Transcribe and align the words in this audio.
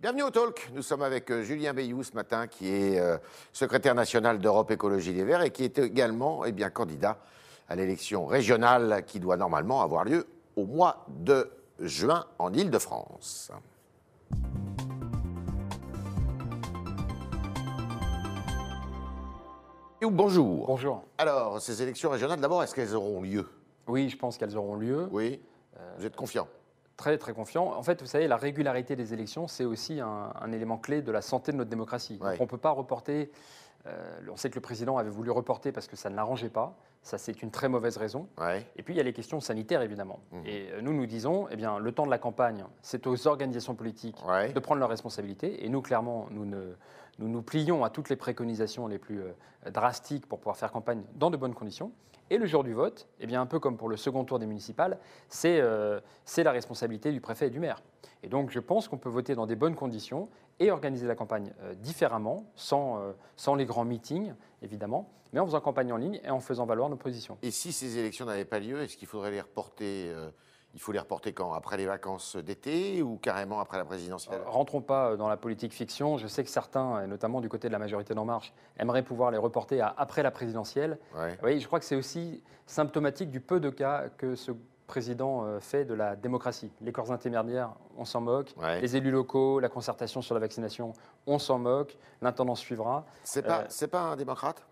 Bienvenue 0.00 0.22
au 0.22 0.30
Talk. 0.30 0.70
Nous 0.74 0.82
sommes 0.82 1.02
avec 1.02 1.28
euh, 1.28 1.42
Julien 1.42 1.74
Bayou 1.74 2.04
ce 2.04 2.12
matin, 2.12 2.46
qui 2.46 2.68
est 2.68 3.00
euh, 3.00 3.18
secrétaire 3.52 3.96
national 3.96 4.38
d'Europe 4.38 4.70
Écologie 4.70 5.12
Les 5.12 5.24
Verts 5.24 5.42
et 5.42 5.50
qui 5.50 5.64
est 5.64 5.76
également 5.80 6.44
eh 6.44 6.52
bien, 6.52 6.70
candidat 6.70 7.18
à 7.68 7.74
l'élection 7.74 8.24
régionale 8.24 9.02
qui 9.04 9.18
doit 9.18 9.36
normalement 9.36 9.82
avoir 9.82 10.04
lieu 10.04 10.28
au 10.54 10.66
mois 10.66 11.04
de 11.08 11.50
juin 11.80 12.26
en 12.38 12.52
Ile-de-France. 12.52 13.50
Bonjour. 20.00 20.66
Bonjour. 20.68 21.02
Alors, 21.18 21.60
ces 21.60 21.82
élections 21.82 22.10
régionales, 22.10 22.38
d'abord, 22.38 22.62
est-ce 22.62 22.72
qu'elles 22.72 22.94
auront 22.94 23.20
lieu? 23.20 23.48
Oui, 23.88 24.08
je 24.08 24.16
pense 24.16 24.38
qu'elles 24.38 24.56
auront 24.56 24.76
lieu. 24.76 25.08
Oui. 25.10 25.40
Vous 25.98 26.06
êtes 26.06 26.14
confiant? 26.14 26.46
Très, 26.98 27.16
très 27.16 27.32
confiant. 27.32 27.72
En 27.74 27.82
fait, 27.84 28.00
vous 28.02 28.08
savez, 28.08 28.26
la 28.26 28.36
régularité 28.36 28.96
des 28.96 29.14
élections, 29.14 29.46
c'est 29.46 29.64
aussi 29.64 30.00
un, 30.00 30.32
un 30.34 30.50
élément 30.50 30.78
clé 30.78 31.00
de 31.00 31.12
la 31.12 31.22
santé 31.22 31.52
de 31.52 31.56
notre 31.56 31.70
démocratie. 31.70 32.18
Ouais. 32.20 32.32
Donc, 32.32 32.40
on 32.40 32.44
ne 32.44 32.48
peut 32.48 32.58
pas 32.58 32.72
reporter. 32.72 33.30
euh, 33.86 34.18
on 34.32 34.36
sait 34.36 34.50
que 34.50 34.56
le 34.56 34.60
président 34.60 34.98
avait 34.98 35.08
voulu 35.08 35.30
reporter 35.30 35.70
parce 35.70 35.86
que 35.86 35.94
ça 35.94 36.10
ne 36.10 36.16
l'arrangeait 36.16 36.48
pas. 36.48 36.76
Ça, 37.02 37.16
c'est 37.16 37.40
une 37.40 37.52
très 37.52 37.68
mauvaise 37.68 37.96
raison. 37.98 38.26
Ouais. 38.36 38.66
Et 38.74 38.82
puis, 38.82 38.94
il 38.94 38.96
y 38.96 39.00
a 39.00 39.04
les 39.04 39.12
questions 39.12 39.38
sanitaires, 39.38 39.80
évidemment. 39.82 40.18
Mhm. 40.32 40.42
Et 40.44 40.70
euh, 40.72 40.80
nous, 40.82 40.92
nous 40.92 41.06
disons, 41.06 41.46
eh 41.52 41.56
bien, 41.56 41.78
le 41.78 41.92
temps 41.92 42.04
de 42.04 42.10
la 42.10 42.18
campagne, 42.18 42.64
c'est 42.82 43.06
aux 43.06 43.28
organisations 43.28 43.76
politiques 43.76 44.18
Ouais. 44.26 44.52
de 44.52 44.58
prendre 44.58 44.80
leurs 44.80 44.90
responsabilités. 44.90 45.64
Et 45.64 45.68
nous, 45.68 45.80
clairement, 45.82 46.26
nous, 46.32 46.44
ne- 46.46 46.74
nous 47.20 47.28
nous 47.28 47.42
plions 47.42 47.84
à 47.84 47.90
toutes 47.90 48.08
les 48.08 48.16
préconisations 48.16 48.88
les 48.88 48.98
plus 48.98 49.20
euh, 49.20 49.70
drastiques 49.70 50.26
pour 50.26 50.40
pouvoir 50.40 50.56
faire 50.56 50.72
campagne 50.72 51.02
dans 51.14 51.30
de 51.30 51.36
bonnes 51.36 51.54
conditions. 51.54 51.92
Et 52.30 52.38
le 52.38 52.46
jour 52.46 52.64
du 52.64 52.74
vote, 52.74 53.08
eh 53.20 53.26
bien, 53.26 53.40
un 53.40 53.46
peu 53.46 53.58
comme 53.58 53.76
pour 53.76 53.88
le 53.88 53.96
second 53.96 54.24
tour 54.24 54.38
des 54.38 54.46
municipales, 54.46 54.98
c'est 55.28 55.60
euh, 55.60 56.00
c'est 56.24 56.42
la 56.42 56.52
responsabilité 56.52 57.12
du 57.12 57.20
préfet 57.20 57.46
et 57.46 57.50
du 57.50 57.60
maire. 57.60 57.82
Et 58.22 58.28
donc, 58.28 58.50
je 58.50 58.60
pense 58.60 58.88
qu'on 58.88 58.98
peut 58.98 59.08
voter 59.08 59.34
dans 59.34 59.46
des 59.46 59.56
bonnes 59.56 59.76
conditions 59.76 60.28
et 60.58 60.70
organiser 60.70 61.06
la 61.06 61.14
campagne 61.14 61.52
euh, 61.62 61.74
différemment, 61.74 62.50
sans, 62.56 62.98
euh, 62.98 63.12
sans 63.36 63.54
les 63.54 63.64
grands 63.64 63.84
meetings, 63.84 64.34
évidemment, 64.62 65.08
mais 65.32 65.40
en 65.40 65.46
faisant 65.46 65.60
campagne 65.60 65.92
en 65.92 65.96
ligne 65.96 66.20
et 66.24 66.30
en 66.30 66.40
faisant 66.40 66.66
valoir 66.66 66.88
nos 66.88 66.96
positions. 66.96 67.38
Et 67.42 67.50
si 67.50 67.72
ces 67.72 67.98
élections 67.98 68.26
n'avaient 68.26 68.44
pas 68.44 68.58
lieu, 68.58 68.82
est-ce 68.82 68.96
qu'il 68.96 69.08
faudrait 69.08 69.30
les 69.30 69.40
reporter 69.40 70.12
Il 70.78 70.80
faut 70.80 70.92
les 70.92 71.00
reporter 71.00 71.32
quand? 71.32 71.54
Après 71.54 71.76
les 71.76 71.86
vacances 71.86 72.36
d'été 72.36 73.02
ou 73.02 73.16
carrément 73.16 73.58
après 73.58 73.78
la 73.78 73.84
présidentielle? 73.84 74.38
Euh, 74.46 74.48
Rentrons 74.48 74.80
pas 74.80 75.16
dans 75.16 75.26
la 75.28 75.36
politique 75.36 75.72
fiction. 75.72 76.18
Je 76.18 76.28
sais 76.28 76.44
que 76.44 76.50
certains, 76.50 77.02
et 77.02 77.08
notamment 77.08 77.40
du 77.40 77.48
côté 77.48 77.66
de 77.66 77.72
la 77.72 77.80
majorité 77.80 78.14
d'En 78.14 78.24
Marche, 78.24 78.52
aimeraient 78.78 79.02
pouvoir 79.02 79.32
les 79.32 79.38
reporter 79.38 79.80
à 79.80 79.92
après 79.98 80.22
la 80.22 80.30
présidentielle. 80.30 81.00
Ouais. 81.16 81.36
Oui, 81.42 81.58
je 81.58 81.66
crois 81.66 81.80
que 81.80 81.84
c'est 81.84 81.96
aussi 81.96 82.44
symptomatique 82.66 83.32
du 83.32 83.40
peu 83.40 83.58
de 83.58 83.70
cas 83.70 84.04
que 84.18 84.36
ce 84.36 84.52
président 84.86 85.44
euh, 85.46 85.58
fait 85.58 85.84
de 85.84 85.94
la 85.94 86.14
démocratie. 86.14 86.70
Les 86.80 86.92
corps 86.92 87.10
intermédiaires, 87.10 87.72
on 87.96 88.04
s'en 88.04 88.20
moque. 88.20 88.54
Ouais. 88.56 88.80
Les 88.80 88.94
élus 88.94 89.10
locaux, 89.10 89.58
la 89.58 89.68
concertation 89.68 90.22
sur 90.22 90.34
la 90.34 90.40
vaccination, 90.40 90.92
on 91.26 91.40
s'en 91.40 91.58
moque. 91.58 91.98
L'intendance 92.22 92.60
suivra. 92.60 93.04
C'est 93.24 93.42
pas, 93.42 93.62
Euh, 93.62 93.66
c'est 93.68 93.88
pas 93.88 94.02
un 94.02 94.14
démocrate? 94.16 94.64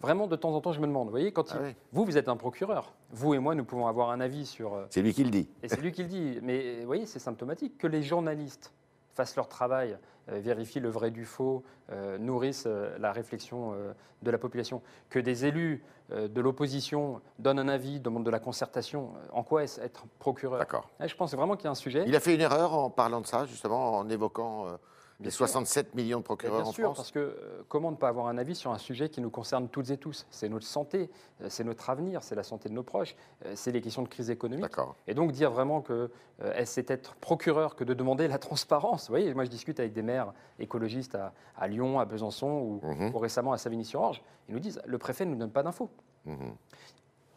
Vraiment, 0.00 0.26
de 0.26 0.36
temps 0.36 0.54
en 0.54 0.60
temps, 0.62 0.72
je 0.72 0.80
me 0.80 0.86
demande. 0.86 1.06
Vous 1.06 1.10
voyez, 1.10 1.30
quand 1.32 1.50
Ah 1.52 1.56
il- 1.60 1.66
oui. 1.66 1.74
vous, 1.92 2.04
vous 2.06 2.16
êtes 2.16 2.28
un 2.28 2.36
procureur. 2.36 2.94
Vous 3.10 3.34
et 3.34 3.38
moi, 3.38 3.54
nous 3.54 3.64
pouvons 3.64 3.86
avoir 3.86 4.10
un 4.10 4.20
avis 4.20 4.46
sur. 4.46 4.74
euh, 4.74 4.86
C'est 4.88 5.02
lui 5.02 5.12
qui 5.12 5.24
le 5.24 5.30
dit. 5.30 5.48
Et 5.62 5.68
c'est 5.68 5.80
lui 5.80 5.92
qui 5.92 6.02
le 6.02 6.08
dit. 6.08 6.38
Mais 6.42 6.80
vous 6.80 6.86
voyez, 6.86 7.04
c'est 7.06 7.18
symptomatique 7.18 7.76
que 7.76 7.86
les 7.86 8.02
journalistes 8.02 8.72
fassent 9.14 9.36
leur 9.36 9.48
travail, 9.48 9.98
euh, 10.30 10.38
vérifient 10.40 10.80
le 10.80 10.88
vrai 10.88 11.10
du 11.10 11.26
faux, 11.26 11.64
euh, 11.92 12.16
nourrissent 12.16 12.64
euh, 12.66 12.96
la 12.98 13.12
réflexion 13.12 13.72
euh, 13.74 13.92
de 14.22 14.30
la 14.30 14.38
population, 14.38 14.80
que 15.10 15.18
des 15.18 15.44
élus 15.44 15.84
euh, 16.12 16.28
de 16.28 16.40
l'opposition 16.40 17.20
donnent 17.38 17.58
un 17.58 17.68
avis, 17.68 18.00
demandent 18.00 18.24
de 18.24 18.30
la 18.30 18.40
concertation. 18.40 19.10
En 19.32 19.42
quoi 19.42 19.64
est-ce 19.64 19.80
être 19.82 20.04
procureur? 20.18 20.60
D'accord. 20.60 20.88
Je 21.00 21.14
pense 21.14 21.34
vraiment 21.34 21.56
qu'il 21.56 21.64
y 21.64 21.68
a 21.68 21.72
un 21.72 21.74
sujet. 21.74 22.04
Il 22.06 22.16
a 22.16 22.20
fait 22.20 22.34
une 22.34 22.40
erreur 22.40 22.72
en 22.72 22.88
parlant 22.88 23.20
de 23.20 23.26
ça, 23.26 23.44
justement, 23.44 23.98
en 23.98 24.08
évoquant 24.08 24.66
euh, 24.68 24.76
les 25.20 25.24
Bien 25.24 25.30
sûr. 25.32 25.46
67 25.48 25.94
millions 25.94 26.18
de 26.18 26.24
procureurs 26.24 26.60
Bien 26.62 26.68
en 26.68 26.72
sûr, 26.72 26.84
France. 26.86 26.96
parce 26.96 27.10
que 27.12 27.18
euh, 27.18 27.62
comment 27.68 27.90
ne 27.90 27.96
pas 27.96 28.08
avoir 28.08 28.26
un 28.28 28.38
avis 28.38 28.54
sur 28.54 28.70
un 28.72 28.78
sujet 28.78 29.10
qui 29.10 29.20
nous 29.20 29.28
concerne 29.28 29.68
toutes 29.68 29.90
et 29.90 29.98
tous? 29.98 30.26
C'est 30.30 30.48
notre 30.48 30.64
santé, 30.66 31.10
euh, 31.42 31.46
c'est 31.50 31.62
notre 31.62 31.90
avenir, 31.90 32.22
c'est 32.22 32.34
la 32.34 32.42
santé 32.42 32.70
de 32.70 32.74
nos 32.74 32.82
proches, 32.82 33.14
euh, 33.44 33.52
c'est 33.54 33.70
les 33.70 33.82
questions 33.82 34.02
de 34.02 34.08
crise 34.08 34.30
économique. 34.30 34.62
D'accord. 34.62 34.96
Et 35.06 35.12
donc 35.12 35.32
dire 35.32 35.50
vraiment 35.50 35.82
que 35.82 36.10
c'est 36.64 36.90
être 36.90 37.14
procureur 37.16 37.76
que 37.76 37.84
de 37.84 37.92
demander 37.92 38.28
la 38.28 38.38
transparence? 38.38 39.08
Vous 39.08 39.12
voyez, 39.12 39.34
moi 39.34 39.44
je 39.44 39.50
discute 39.50 39.78
avec 39.78 39.92
des 39.92 40.00
maires 40.02 40.32
écologistes 40.58 41.14
à, 41.14 41.34
à 41.54 41.68
Lyon, 41.68 42.00
à 42.00 42.06
Besançon 42.06 42.48
ou, 42.48 42.80
Mhm. 42.86 43.14
ou 43.14 43.18
récemment 43.18 43.52
à 43.52 43.58
Savigny-sur-Orge. 43.58 44.22
Ils 44.48 44.54
nous 44.54 44.60
disent 44.60 44.80
le 44.86 44.96
préfet 44.96 45.26
ne 45.26 45.32
nous 45.32 45.36
donne 45.36 45.50
pas 45.50 45.62
d'infos. 45.62 45.90
Mhm. 46.24 46.54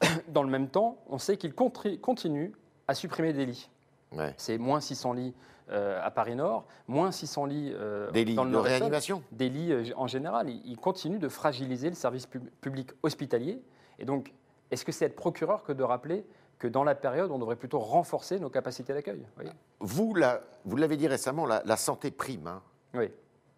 Dans 0.29 0.43
le 0.43 0.49
même 0.49 0.69
temps, 0.69 0.97
on 1.07 1.17
sait 1.17 1.35
qu'il 1.35 1.53
continue 1.53 2.53
à 2.87 2.93
supprimer 2.95 3.33
des 3.33 3.45
lits. 3.45 3.69
Ouais. 4.15 4.33
C'est 4.37 4.57
moins 4.57 4.79
600 4.79 5.13
lits 5.13 5.33
euh, 5.71 5.99
à 6.03 6.11
Paris-Nord, 6.11 6.65
moins 6.87 7.11
600 7.11 7.45
lits 7.45 7.71
euh, 7.73 8.11
Des 8.11 8.25
lits 8.25 8.35
dans 8.35 8.43
le 8.43 8.49
de 8.49 8.53
Nord-Essonne 8.55 8.79
réanimation 8.81 9.23
des 9.31 9.49
lits 9.49 9.71
euh, 9.71 9.83
en 9.95 10.07
général. 10.07 10.49
Il 10.49 10.61
il 10.65 10.77
continue 10.77 11.19
de 11.19 11.29
fragiliser 11.29 11.89
le 11.89 11.95
service 11.95 12.25
pub- 12.25 12.49
public 12.61 12.89
hospitalier. 13.01 13.61
Et 13.99 14.05
donc, 14.05 14.33
est-ce 14.71 14.83
que 14.85 14.91
c'est 14.91 15.05
être 15.05 15.15
procureur 15.15 15.63
que 15.63 15.71
de 15.71 15.83
rappeler 15.83 16.25
que 16.59 16.67
dans 16.67 16.83
la 16.83 16.95
période, 16.95 17.31
on 17.31 17.39
devrait 17.39 17.55
plutôt 17.55 17.79
renforcer 17.79 18.39
nos 18.39 18.49
capacités 18.49 18.93
d'accueil? 18.93 19.19
Vous 19.19 19.25
voyez 19.35 19.51
Vous, 19.79 20.13
la- 20.15 20.41
vous 20.65 20.75
l'avez 20.75 20.97
dit 20.97 21.07
récemment, 21.07 21.45
la, 21.45 21.61
la 21.65 21.77
santé 21.77 22.11
prime, 22.11 22.47
hein, 22.47 22.61
Oui. 22.93 23.09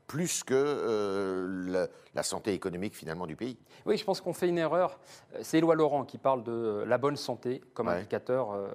Plus 0.07 0.43
que 0.43 0.53
euh, 0.53 1.66
la, 1.67 1.88
la 2.13 2.23
santé 2.23 2.53
économique, 2.53 2.95
finalement, 2.95 3.25
du 3.25 3.35
pays. 3.35 3.57
Oui, 3.85 3.97
je 3.97 4.05
pense 4.05 4.21
qu'on 4.21 4.33
fait 4.33 4.47
une 4.47 4.57
erreur. 4.57 4.99
Euh, 5.35 5.39
C'est 5.41 5.57
Éloi 5.57 5.75
Laurent 5.75 6.03
qui 6.05 6.17
parle 6.17 6.43
de 6.43 6.51
euh, 6.51 6.85
la 6.85 6.97
bonne 6.97 7.16
santé 7.16 7.61
comme 7.73 7.88
Ouais. 7.88 7.95
indicateur 7.95 8.51
euh, 8.51 8.67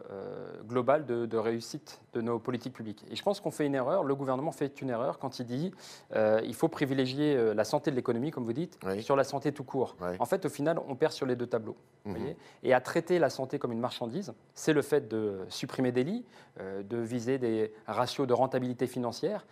global 0.64 1.06
de, 1.06 1.26
de 1.26 1.36
réussite 1.36 2.00
de 2.14 2.20
nos 2.20 2.38
politiques 2.38 2.72
publiques. 2.74 3.04
Et 3.10 3.16
je 3.16 3.22
pense 3.22 3.40
qu'on 3.40 3.50
fait 3.52 3.64
une 3.66 3.74
erreur, 3.74 4.02
le 4.04 4.14
gouvernement 4.14 4.50
fait 4.52 4.80
une 4.82 4.90
erreur 4.90 5.18
quand 5.18 5.38
il 5.38 5.46
dit 5.46 5.72
euh, 6.16 6.40
il 6.44 6.54
faut 6.54 6.68
privilégier 6.68 7.54
la 7.54 7.64
santé 7.64 7.90
de 7.92 7.96
l'économie, 7.96 8.30
comme 8.32 8.44
vous 8.44 8.52
dites, 8.52 8.78
Oui. 8.84 9.02
sur 9.02 9.14
la 9.16 9.24
santé 9.24 9.52
tout 9.52 9.64
court. 9.64 9.96
En 10.18 10.26
fait, 10.26 10.44
au 10.46 10.48
final, 10.48 10.78
on 10.88 10.96
perd 10.96 11.12
sur 11.12 11.26
les 11.26 11.36
deux 11.36 11.46
tableaux. 11.46 11.76
Mhm. 12.04 12.16
voyez. 12.16 12.36
Et 12.62 12.74
à 12.74 12.80
traiter 12.80 13.18
la 13.18 13.30
santé 13.30 13.58
comme 13.58 13.72
une 13.72 13.80
marchandise, 13.80 14.32
c'est 14.54 14.72
le 14.72 14.82
fait 14.82 15.08
de 15.08 15.38
supprimer 15.48 15.92
des 15.92 16.04
lits, 16.04 16.24
de 16.60 16.96
viser 16.98 17.38
des 17.38 17.72
ratios 17.86 18.26
de 18.26 18.32
rentabilité 18.32 18.86
financière. 18.86 19.46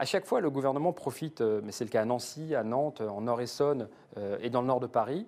À 0.00 0.04
chaque 0.04 0.26
fois, 0.26 0.40
le 0.40 0.48
gouvernement 0.48 0.92
profite, 0.92 1.40
euh, 1.40 1.60
mais 1.64 1.72
c'est 1.72 1.84
le 1.84 1.90
cas 1.90 2.02
à 2.02 2.04
Nancy, 2.04 2.54
à 2.54 2.62
Nantes, 2.62 3.00
en 3.00 3.20
Nord-Essonne 3.22 3.88
euh, 4.16 4.38
et 4.40 4.48
dans 4.48 4.60
le 4.60 4.68
nord 4.68 4.78
de 4.78 4.86
Paris, 4.86 5.26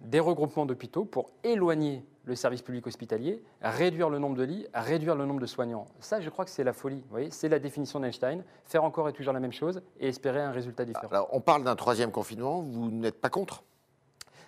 des 0.00 0.18
regroupements 0.18 0.64
d'hôpitaux 0.64 1.04
pour 1.04 1.30
éloigner 1.44 2.02
le 2.24 2.34
service 2.34 2.62
public 2.62 2.86
hospitalier, 2.86 3.42
réduire 3.60 4.08
le 4.08 4.18
nombre 4.18 4.36
de 4.36 4.44
lits, 4.44 4.66
réduire 4.72 5.14
le 5.14 5.26
nombre 5.26 5.40
de 5.40 5.46
soignants. 5.46 5.86
Ça, 6.00 6.22
je 6.22 6.30
crois 6.30 6.46
que 6.46 6.50
c'est 6.50 6.64
la 6.64 6.72
folie. 6.72 7.00
Vous 7.00 7.10
voyez, 7.10 7.30
c'est 7.30 7.48
la 7.50 7.58
définition 7.58 8.00
d'Einstein. 8.00 8.44
Faire 8.64 8.84
encore 8.84 9.08
et 9.10 9.12
toujours 9.12 9.34
la 9.34 9.40
même 9.40 9.52
chose 9.52 9.82
et 10.00 10.08
espérer 10.08 10.40
un 10.40 10.52
résultat 10.52 10.86
différent. 10.86 11.08
Alors, 11.10 11.28
on 11.32 11.40
parle 11.40 11.64
d'un 11.64 11.76
troisième 11.76 12.10
confinement, 12.10 12.62
vous 12.62 12.90
n'êtes 12.90 13.20
pas 13.20 13.30
contre? 13.30 13.62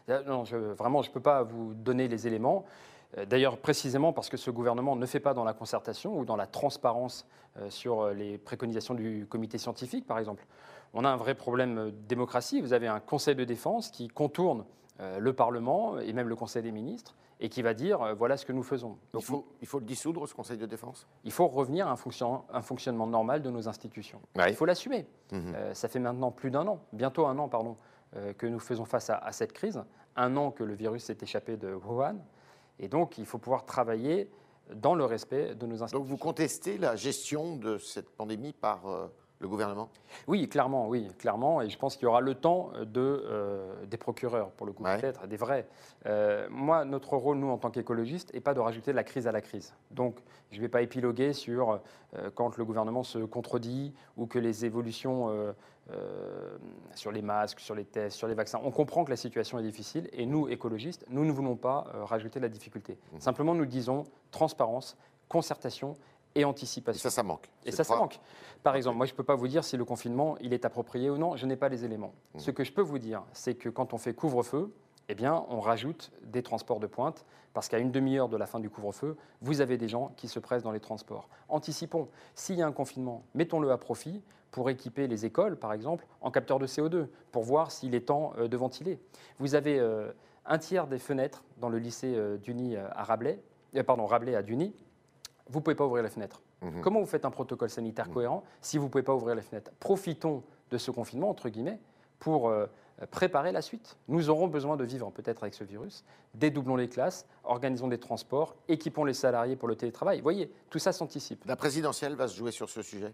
Euh, 0.08 0.22
Non, 0.24 0.44
je, 0.44 0.56
vraiment, 0.56 1.02
je 1.02 1.10
ne 1.10 1.14
peux 1.14 1.20
pas 1.20 1.42
vous 1.42 1.74
donner 1.74 2.08
les 2.08 2.26
éléments. 2.26 2.64
Euh, 3.18 3.24
D'ailleurs, 3.26 3.58
précisément 3.58 4.12
parce 4.12 4.28
que 4.28 4.36
ce 4.36 4.50
gouvernement 4.50 4.96
ne 4.96 5.06
fait 5.06 5.20
pas 5.20 5.34
dans 5.34 5.44
la 5.44 5.52
concertation 5.52 6.18
ou 6.18 6.24
dans 6.24 6.36
la 6.36 6.46
transparence 6.46 7.26
euh, 7.58 7.68
sur 7.70 8.00
euh, 8.02 8.12
les 8.14 8.38
préconisations 8.38 8.94
du 8.94 9.26
comité 9.28 9.58
scientifique, 9.58 10.06
par 10.06 10.18
exemple. 10.18 10.46
On 10.94 11.04
a 11.04 11.08
un 11.10 11.16
vrai 11.16 11.34
problème 11.34 11.74
de 11.76 11.90
démocratie. 12.08 12.60
Vous 12.60 12.72
avez 12.72 12.88
un 12.88 13.00
conseil 13.00 13.34
de 13.34 13.44
défense 13.44 13.90
qui 13.90 14.08
contourne 14.08 14.64
le 15.18 15.32
Parlement 15.32 15.98
et 15.98 16.12
même 16.12 16.28
le 16.28 16.36
conseil 16.36 16.62
des 16.62 16.72
ministres 16.72 17.14
et 17.38 17.48
qui 17.48 17.62
va 17.62 17.72
dire 17.72 18.14
voilà 18.16 18.36
ce 18.36 18.44
que 18.44 18.52
nous 18.52 18.62
faisons. 18.62 18.98
il 19.00 19.12
Donc, 19.14 19.22
faut, 19.22 19.46
il 19.62 19.66
faut 19.66 19.78
le 19.78 19.86
dissoudre, 19.86 20.26
ce 20.28 20.34
Conseil 20.34 20.58
de 20.58 20.66
défense? 20.66 21.06
il 21.24 21.32
faut 21.32 21.46
revenir 21.48 21.88
à 21.88 21.90
un, 21.92 21.96
fonction- 21.96 22.42
un 22.52 22.60
fonctionnement 22.60 23.06
normal 23.06 23.40
de 23.40 23.48
nos 23.48 23.66
institutions. 23.66 24.20
Ouais. 24.36 24.50
Il 24.50 24.54
faut 24.54 24.66
l'assumer. 24.66 25.06
Mhm. 25.32 25.54
Euh, 25.54 25.72
ça 25.72 25.88
fait 25.88 26.00
maintenant 26.00 26.30
plus 26.30 26.50
d'un 26.50 26.66
an, 26.66 26.80
bientôt 26.92 27.24
un 27.26 27.38
an, 27.38 27.48
pardon, 27.48 27.78
euh, 28.16 28.34
que 28.34 28.46
nous 28.46 28.58
faisons 28.58 28.84
face 28.84 29.08
à, 29.08 29.16
à 29.16 29.32
cette 29.32 29.54
crise. 29.54 29.82
Un 30.16 30.36
an 30.36 30.50
que 30.50 30.64
le 30.64 30.74
virus 30.74 31.04
s'est 31.04 31.16
échappé 31.22 31.56
de 31.56 31.72
Wuhan. 31.72 32.16
Et 32.80 32.88
donc, 32.88 33.18
il 33.18 33.26
faut 33.26 33.38
pouvoir 33.38 33.66
travailler 33.66 34.28
dans 34.74 34.94
le 34.94 35.04
respect 35.04 35.54
de 35.54 35.66
nos 35.66 35.74
institutions. 35.74 35.98
Donc, 35.98 36.08
vous 36.08 36.16
contestez 36.16 36.78
la 36.78 36.96
gestion 36.96 37.56
de 37.56 37.78
cette 37.78 38.10
pandémie 38.10 38.52
par 38.52 38.86
euh, 38.86 39.06
le 39.38 39.48
gouvernement? 39.48 39.90
Oui, 40.28 40.48
clairement, 40.48 40.88
oui, 40.88 41.08
clairement. 41.18 41.60
Et 41.60 41.68
je 41.68 41.78
pense 41.78 41.96
qu'il 41.96 42.04
y 42.04 42.06
aura 42.06 42.20
le 42.22 42.34
temps 42.34 42.70
de, 42.80 43.00
euh, 43.00 43.84
des 43.86 43.98
procureurs, 43.98 44.50
pour 44.52 44.66
le 44.66 44.72
coup, 44.72 44.84
Ouais. 44.84 44.98
peut-être, 44.98 45.26
des 45.26 45.36
vrais. 45.36 45.68
Euh, 46.06 46.48
moi, 46.50 46.84
notre 46.86 47.16
rôle, 47.16 47.36
nous, 47.36 47.50
en 47.50 47.58
tant 47.58 47.70
qu'écologistes, 47.70 48.32
n'est 48.32 48.40
pas 48.40 48.54
de 48.54 48.60
rajouter 48.60 48.92
de 48.92 48.96
la 48.96 49.04
crise 49.04 49.26
à 49.26 49.32
la 49.32 49.42
crise. 49.42 49.74
Donc, 49.90 50.16
je 50.50 50.56
ne 50.56 50.62
vais 50.62 50.68
pas 50.68 50.82
épiloguer 50.82 51.32
sur 51.32 51.80
quand 52.34 52.56
le 52.56 52.64
gouvernement 52.64 53.04
se 53.04 53.18
contredit 53.18 53.94
ou 54.16 54.26
que 54.26 54.38
les 54.38 54.64
évolutions 54.64 55.54
euh, 55.92 56.56
sur 56.94 57.12
les 57.12 57.22
masques, 57.22 57.60
sur 57.60 57.74
les 57.74 57.84
tests, 57.84 58.16
sur 58.16 58.28
les 58.28 58.34
vaccins, 58.34 58.60
on 58.62 58.70
comprend 58.70 59.04
que 59.04 59.10
la 59.10 59.16
situation 59.16 59.58
est 59.58 59.62
difficile. 59.62 60.08
Et 60.12 60.26
nous, 60.26 60.48
écologistes, 60.48 61.04
nous 61.08 61.24
ne 61.24 61.32
voulons 61.32 61.56
pas 61.56 61.86
euh, 61.94 62.04
rajouter 62.04 62.38
de 62.40 62.44
la 62.44 62.48
difficulté. 62.48 62.98
Mmh. 63.12 63.20
Simplement, 63.20 63.54
nous 63.54 63.66
disons 63.66 64.04
transparence, 64.30 64.96
concertation 65.28 65.96
et 66.34 66.40
Et 66.40 66.44
anticipation. 66.44 67.00
ça, 67.02 67.10
ça 67.10 67.22
manque. 67.24 67.50
Et 67.64 67.72
ça, 67.72 67.82
ça 67.82 67.96
manque. 67.96 68.20
Par 68.62 68.76
exemple, 68.76 68.96
moi, 68.96 69.06
je 69.06 69.12
ne 69.12 69.16
peux 69.16 69.24
pas 69.24 69.34
vous 69.34 69.48
dire 69.48 69.64
si 69.64 69.76
le 69.76 69.84
confinement, 69.84 70.36
il 70.40 70.52
est 70.52 70.64
approprié 70.64 71.10
ou 71.10 71.18
non. 71.18 71.36
Je 71.36 71.44
n'ai 71.44 71.56
pas 71.56 71.68
les 71.68 71.84
éléments. 71.84 72.12
Mmh. 72.34 72.38
Ce 72.38 72.50
que 72.52 72.62
je 72.62 72.72
peux 72.72 72.82
vous 72.82 72.98
dire, 72.98 73.24
c'est 73.32 73.56
que 73.56 73.68
quand 73.68 73.94
on 73.94 73.98
fait 73.98 74.14
couvre-feu, 74.14 74.72
eh 75.08 75.14
bien, 75.14 75.44
on 75.48 75.58
rajoute 75.58 76.12
des 76.22 76.44
transports 76.44 76.78
de 76.78 76.86
pointe, 76.86 77.26
parce 77.52 77.68
qu'à 77.68 77.78
une 77.78 77.90
demi-heure 77.90 78.28
de 78.28 78.36
la 78.36 78.46
fin 78.46 78.60
du 78.60 78.70
couvre-feu, 78.70 79.16
vous 79.40 79.60
avez 79.60 79.76
des 79.76 79.88
gens 79.88 80.12
qui 80.16 80.28
se 80.28 80.38
pressent 80.38 80.62
dans 80.62 80.70
les 80.70 80.78
transports. 80.78 81.28
Anticipons, 81.48 82.08
s'il 82.36 82.56
y 82.56 82.62
a 82.62 82.66
un 82.66 82.70
confinement, 82.72 83.24
mettons-le 83.34 83.72
à 83.72 83.76
profit 83.76 84.22
pour 84.50 84.70
équiper 84.70 85.06
les 85.06 85.24
écoles, 85.24 85.56
par 85.56 85.72
exemple, 85.72 86.06
en 86.20 86.30
capteurs 86.30 86.58
de 86.58 86.66
CO2, 86.66 87.06
pour 87.32 87.42
voir 87.42 87.70
s'il 87.70 87.94
est 87.94 88.06
temps 88.06 88.32
euh, 88.38 88.48
de 88.48 88.56
ventiler. 88.56 88.98
Vous 89.38 89.54
avez 89.54 89.78
euh, 89.78 90.10
un 90.46 90.58
tiers 90.58 90.86
des 90.86 90.98
fenêtres 90.98 91.44
dans 91.58 91.68
le 91.68 91.78
lycée 91.78 92.14
euh, 92.14 92.36
d'Uni 92.36 92.76
à 92.76 93.04
Rabelais, 93.04 93.40
pardon, 93.86 94.06
Rabelais 94.06 94.34
à 94.34 94.42
Duny, 94.42 94.74
vous 95.48 95.58
ne 95.58 95.64
pouvez 95.64 95.76
pas 95.76 95.86
ouvrir 95.86 96.02
les 96.02 96.10
fenêtres. 96.10 96.42
Mhm. 96.62 96.80
Comment 96.82 97.00
vous 97.00 97.06
faites 97.06 97.24
un 97.24 97.30
protocole 97.30 97.70
sanitaire 97.70 98.08
mhm. 98.08 98.14
cohérent 98.14 98.44
si 98.60 98.78
vous 98.78 98.84
ne 98.84 98.90
pouvez 98.90 99.04
pas 99.04 99.14
ouvrir 99.14 99.34
les 99.34 99.42
fenêtres? 99.42 99.70
Profitons 99.80 100.42
de 100.70 100.78
ce 100.78 100.90
confinement, 100.90 101.30
entre 101.30 101.48
guillemets, 101.48 101.80
pour 102.18 102.52
préparer 103.10 103.50
la 103.50 103.62
suite. 103.62 103.96
Nous 104.06 104.28
aurons 104.30 104.46
besoin 104.46 104.76
de 104.76 104.84
vivre 104.84 105.10
peut-être 105.10 105.42
avec 105.42 105.54
ce 105.54 105.64
virus. 105.64 106.04
Dédoublons 106.34 106.76
les 106.76 106.88
classes, 106.88 107.26
organisons 107.42 107.88
des 107.88 107.98
transports, 107.98 108.54
équipons 108.68 109.04
les 109.04 109.14
salariés 109.14 109.56
pour 109.56 109.66
le 109.66 109.74
télétravail. 109.74 110.18
Vous 110.18 110.22
voyez, 110.22 110.52
tout 110.68 110.78
ça 110.78 110.92
s'anticipe. 110.92 111.44
La 111.46 111.56
présidentielle 111.56 112.14
va 112.14 112.28
se 112.28 112.36
jouer 112.36 112.52
sur 112.52 112.68
ce 112.68 112.82
sujet? 112.82 113.12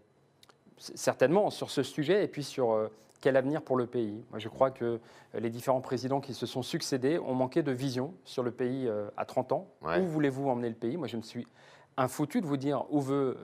Certainement, 0.77 1.49
sur 1.49 1.71
ce 1.71 1.83
sujet 1.83 2.23
et 2.23 2.27
puis 2.27 2.43
sur 2.43 2.71
euh, 2.71 2.87
quel 3.21 3.35
avenir 3.35 3.61
pour 3.61 3.77
le 3.77 3.87
pays. 3.87 4.23
Moi, 4.29 4.39
je 4.39 4.47
crois 4.47 4.71
que 4.71 4.85
euh, 4.85 4.99
les 5.39 5.49
différents 5.49 5.81
présidents 5.81 6.21
qui 6.21 6.33
se 6.33 6.45
sont 6.45 6.61
succédés 6.61 7.17
ont 7.19 7.33
manqué 7.33 7.63
de 7.63 7.71
vision 7.71 8.13
sur 8.23 8.43
le 8.43 8.51
pays 8.51 8.87
euh, 8.87 9.09
à 9.17 9.25
30 9.25 9.51
ans. 9.53 9.67
Où 9.81 10.05
voulez-vous 10.05 10.49
emmener 10.49 10.69
le 10.69 10.75
pays? 10.75 10.97
Moi, 10.97 11.07
je 11.07 11.17
me 11.17 11.21
suis 11.21 11.47
infoutu 11.97 12.41
de 12.41 12.45
vous 12.45 12.57
dire 12.57 12.85
où 12.91 13.01
veut 13.01 13.37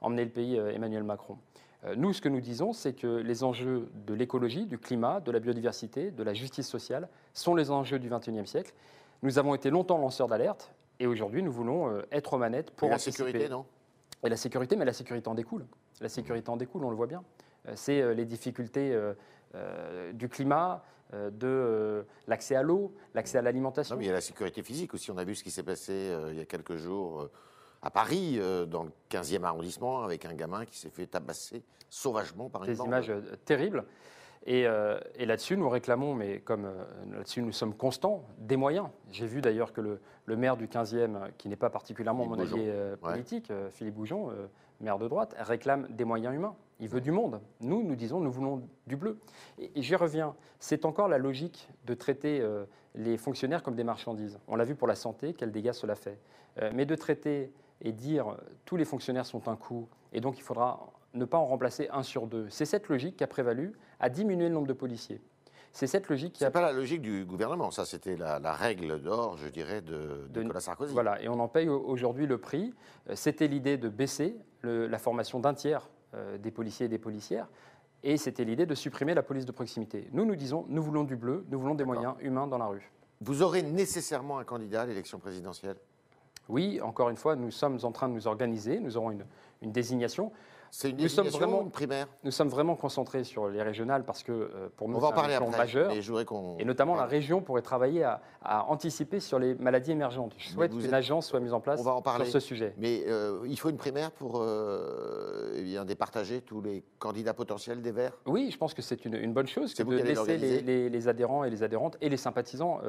emmener 0.00 0.24
le 0.24 0.30
pays 0.30 0.56
Emmanuel 0.56 1.04
Macron. 1.04 1.38
Euh, 1.84 1.94
nous, 1.96 2.12
ce 2.12 2.20
que 2.20 2.28
nous 2.28 2.40
disons, 2.40 2.72
c'est 2.72 2.94
que 2.94 3.06
les 3.06 3.44
enjeux 3.44 3.88
de 4.06 4.14
l'écologie, 4.14 4.66
du 4.66 4.78
climat, 4.78 5.20
de 5.20 5.30
la 5.30 5.38
biodiversité, 5.38 6.10
de 6.10 6.22
la 6.22 6.34
justice 6.34 6.68
sociale 6.68 7.08
sont 7.32 7.54
les 7.54 7.70
enjeux 7.70 8.00
du 8.00 8.08
XXIe 8.08 8.46
siècle. 8.46 8.72
Nous 9.22 9.38
avons 9.38 9.54
été 9.54 9.70
longtemps 9.70 9.98
lanceurs 9.98 10.26
d'alerte 10.26 10.74
et 10.98 11.06
aujourd'hui, 11.06 11.44
nous 11.44 11.52
voulons 11.52 12.02
être 12.10 12.34
aux 12.34 12.38
manettes 12.38 12.72
pour 12.72 12.88
et 12.88 12.90
la 12.90 12.98
sécurité, 12.98 13.48
non? 13.48 13.64
Et 14.24 14.28
la 14.28 14.36
sécurité, 14.36 14.74
mais 14.76 14.84
la 14.84 14.92
sécurité 14.92 15.28
en 15.28 15.34
découle. 15.34 15.64
La 16.02 16.08
sécurité 16.08 16.50
en 16.50 16.56
découle, 16.56 16.84
on 16.84 16.90
le 16.90 16.96
voit 16.96 17.06
bien. 17.06 17.24
Euh, 17.68 17.72
c'est 17.76 18.14
les 18.14 18.24
difficultés 18.24 18.98
du 20.14 20.28
climat, 20.28 20.82
de 21.12 22.06
l'accès 22.26 22.56
à 22.56 22.62
l'eau, 22.62 22.94
l'accès 23.14 23.38
à 23.38 23.42
l'alimentation. 23.42 23.98
il 24.00 24.06
y 24.06 24.10
a 24.10 24.12
la 24.12 24.20
sécurité 24.20 24.62
physique 24.62 24.94
aussi. 24.94 25.10
On 25.10 25.18
a 25.18 25.24
vu 25.24 25.34
ce 25.34 25.44
qui 25.44 25.50
s'est 25.50 25.62
passé 25.62 26.14
il 26.30 26.38
y 26.38 26.40
a 26.40 26.46
quelques 26.46 26.76
jours 26.76 27.28
à 27.82 27.90
Paris, 27.90 28.36
euh, 28.38 28.64
dans 28.64 28.84
le 28.84 28.90
15e 29.10 29.42
arrondissement, 29.42 30.04
avec 30.04 30.24
un 30.24 30.34
gamin 30.34 30.64
qui 30.64 30.78
s'est 30.78 30.90
fait 30.90 31.06
tabasser 31.06 31.64
sauvagement 31.90 32.48
par 32.48 32.64
une 32.64 32.72
Des 32.72 32.80
images 32.80 33.10
euh, 33.10 33.36
Euh, 34.48 35.00
et, 35.14 35.26
là-dessus, 35.26 35.56
nous 35.56 35.68
réclamons, 35.68 36.14
mais 36.14 36.40
comme 36.40 36.68
là-dessus 37.12 37.42
nous 37.42 37.52
sommes 37.52 37.74
constants, 37.74 38.24
des 38.38 38.56
moyens. 38.56 38.88
J'ai 39.10 39.26
vu 39.26 39.40
d'ailleurs 39.40 39.72
que 39.72 39.80
le, 39.80 40.36
maire 40.36 40.56
du 40.56 40.66
15e, 40.66 41.32
qui 41.38 41.48
n'est 41.48 41.56
pas 41.56 41.70
particulièrement 41.70 42.26
mon 42.26 42.38
allié 42.38 42.72
politique, 43.00 43.52
Philippe 43.70 43.94
Boujon, 43.94 44.30
maire 44.80 44.98
de 44.98 45.08
droite, 45.08 45.34
réclame 45.38 45.86
des 45.90 46.04
moyens 46.04 46.34
humains. 46.34 46.54
Il 46.80 46.88
veut 46.88 47.00
du 47.00 47.12
monde. 47.12 47.40
Nous, 47.60 47.84
nous 47.84 47.94
disons, 47.94 48.20
nous 48.20 48.32
voulons 48.32 48.62
du 48.88 48.96
bleu. 48.96 49.20
Et, 49.58 49.70
et 49.76 49.82
j'y 49.82 49.94
reviens. 49.94 50.34
C'est 50.58 50.84
encore 50.84 51.06
la 51.06 51.18
logique 51.18 51.68
de 51.86 51.94
traiter 51.94 52.44
les 52.96 53.16
fonctionnaires 53.16 53.62
comme 53.62 53.76
des 53.76 53.84
marchandises. 53.84 54.40
On 54.48 54.56
l'a 54.56 54.64
vu 54.64 54.74
pour 54.74 54.88
la 54.88 54.96
santé, 54.96 55.34
quel 55.34 55.52
dégât 55.52 55.72
cela 55.72 55.94
fait. 55.94 56.18
mais 56.72 56.84
de 56.84 56.96
traiter 56.96 57.52
et 57.82 57.92
dire 57.92 58.36
tous 58.64 58.76
les 58.76 58.84
fonctionnaires 58.84 59.26
sont 59.26 59.48
un 59.48 59.56
coût 59.56 59.88
et 60.12 60.20
donc 60.20 60.38
il 60.38 60.42
faudra 60.42 60.92
ne 61.14 61.24
pas 61.24 61.38
en 61.38 61.46
remplacer 61.46 61.88
un 61.92 62.02
sur 62.02 62.26
deux. 62.26 62.46
C'est 62.48 62.64
cette 62.64 62.88
logique 62.88 63.16
qui 63.16 63.24
a 63.24 63.26
prévalu 63.26 63.72
à 64.00 64.08
diminuer 64.08 64.48
le 64.48 64.54
nombre 64.54 64.66
de 64.66 64.72
policiers. 64.72 65.20
C'est 65.72 65.86
cette 65.86 66.08
logique 66.08 66.34
qui 66.34 66.44
a. 66.44 66.50
pas 66.50 66.60
la 66.60 66.72
logique 66.72 67.00
du 67.00 67.24
gouvernement, 67.24 67.70
ça 67.70 67.86
c'était 67.86 68.16
la, 68.16 68.52
règle 68.52 69.00
d'or, 69.00 69.38
je 69.38 69.48
dirais, 69.48 69.80
de, 69.80 70.28
Nicolas 70.36 70.60
Sarkozy. 70.60 70.92
Voilà, 70.92 71.20
et 71.22 71.28
on 71.28 71.40
en 71.40 71.48
paye 71.48 71.68
aujourd'hui 71.68 72.26
le 72.26 72.36
prix. 72.38 72.74
Euh, 73.08 73.14
c'était 73.16 73.48
l'idée 73.48 73.78
de 73.78 73.88
baisser 73.88 74.36
la 74.62 74.98
formation 74.98 75.40
d'un 75.40 75.54
tiers 75.54 75.88
euh, 76.14 76.36
des 76.36 76.50
policiers 76.50 76.86
et 76.86 76.88
des 76.90 76.98
policières. 76.98 77.48
Et 78.02 78.16
c'était 78.16 78.44
l'idée 78.44 78.66
de 78.66 78.74
supprimer 78.74 79.14
la 79.14 79.22
police 79.22 79.46
de 79.46 79.52
proximité. 79.52 80.08
Nous, 80.12 80.24
nous 80.24 80.36
disons, 80.36 80.66
nous 80.68 80.82
voulons 80.82 81.04
du 81.04 81.16
bleu, 81.16 81.46
nous 81.48 81.58
voulons 81.58 81.74
des 81.74 81.84
moyens 81.84 82.14
humains 82.20 82.46
dans 82.46 82.58
la 82.58 82.66
rue. 82.66 82.90
Vous 83.22 83.42
aurez 83.42 83.62
nécessairement 83.62 84.38
un 84.38 84.44
candidat 84.44 84.82
à 84.82 84.86
l'élection 84.86 85.18
présidentielle? 85.18 85.76
Oui, 86.48 86.80
encore 86.82 87.08
une 87.08 87.16
fois, 87.16 87.36
nous 87.36 87.50
sommes 87.50 87.78
en 87.84 87.92
train 87.92 88.08
de 88.08 88.14
nous 88.14 88.26
organiser, 88.26 88.80
nous 88.80 88.96
aurons 88.96 89.12
une, 89.12 89.24
une 89.62 89.72
désignation. 89.72 90.32
C'est 90.74 90.88
une 90.88 90.96
nous 90.96 91.30
vraiment, 91.30 91.64
primaire 91.68 92.08
Nous 92.24 92.30
sommes 92.30 92.48
vraiment 92.48 92.76
concentrés 92.76 93.24
sur 93.24 93.46
les 93.46 93.62
régionales 93.62 94.04
parce 94.06 94.22
que 94.22 94.32
euh, 94.32 94.68
pour 94.74 94.88
nous, 94.88 94.98
c'est 94.98 95.06
un 95.06 95.38
plan 95.38 95.50
majeur. 95.50 95.92
Et 96.58 96.64
notamment, 96.64 96.96
la 96.96 97.04
région 97.04 97.42
pourrait 97.42 97.60
travailler 97.60 98.04
à, 98.04 98.20
anticiper 98.68 99.20
sur 99.20 99.38
les 99.38 99.54
maladies 99.54 99.92
émergentes. 99.92 100.32
Je 100.38 100.48
souhaite 100.48 100.74
qu'une 100.74 100.94
agence 100.94 101.26
soit 101.26 101.40
mise 101.40 101.52
en 101.52 101.60
place 101.60 101.82
sur 101.82 102.26
ce 102.26 102.40
sujet. 102.40 102.74
Mais 102.78 103.04
euh, 103.06 103.44
il 103.46 103.58
faut 103.58 103.68
une 103.68 103.76
primaire 103.76 104.10
pour 104.12 104.40
euh, 104.40 105.52
eh 105.56 105.62
bien, 105.62 105.84
départager 105.84 106.40
tous 106.40 106.62
les 106.62 106.82
candidats 106.98 107.34
potentiels 107.34 107.82
des 107.82 107.92
Verts? 107.92 108.16
Oui, 108.24 108.48
je 108.50 108.56
pense 108.56 108.72
que 108.72 108.80
c'est 108.80 109.04
une, 109.04 109.32
bonne 109.34 109.46
chose 109.46 109.74
que 109.74 109.82
de 109.82 109.96
laisser 109.96 110.38
les, 110.38 111.08
adhérents 111.08 111.44
et 111.44 111.50
les 111.50 111.62
adhérentes 111.62 111.98
et 112.00 112.08
les 112.08 112.16
sympathisants 112.16 112.80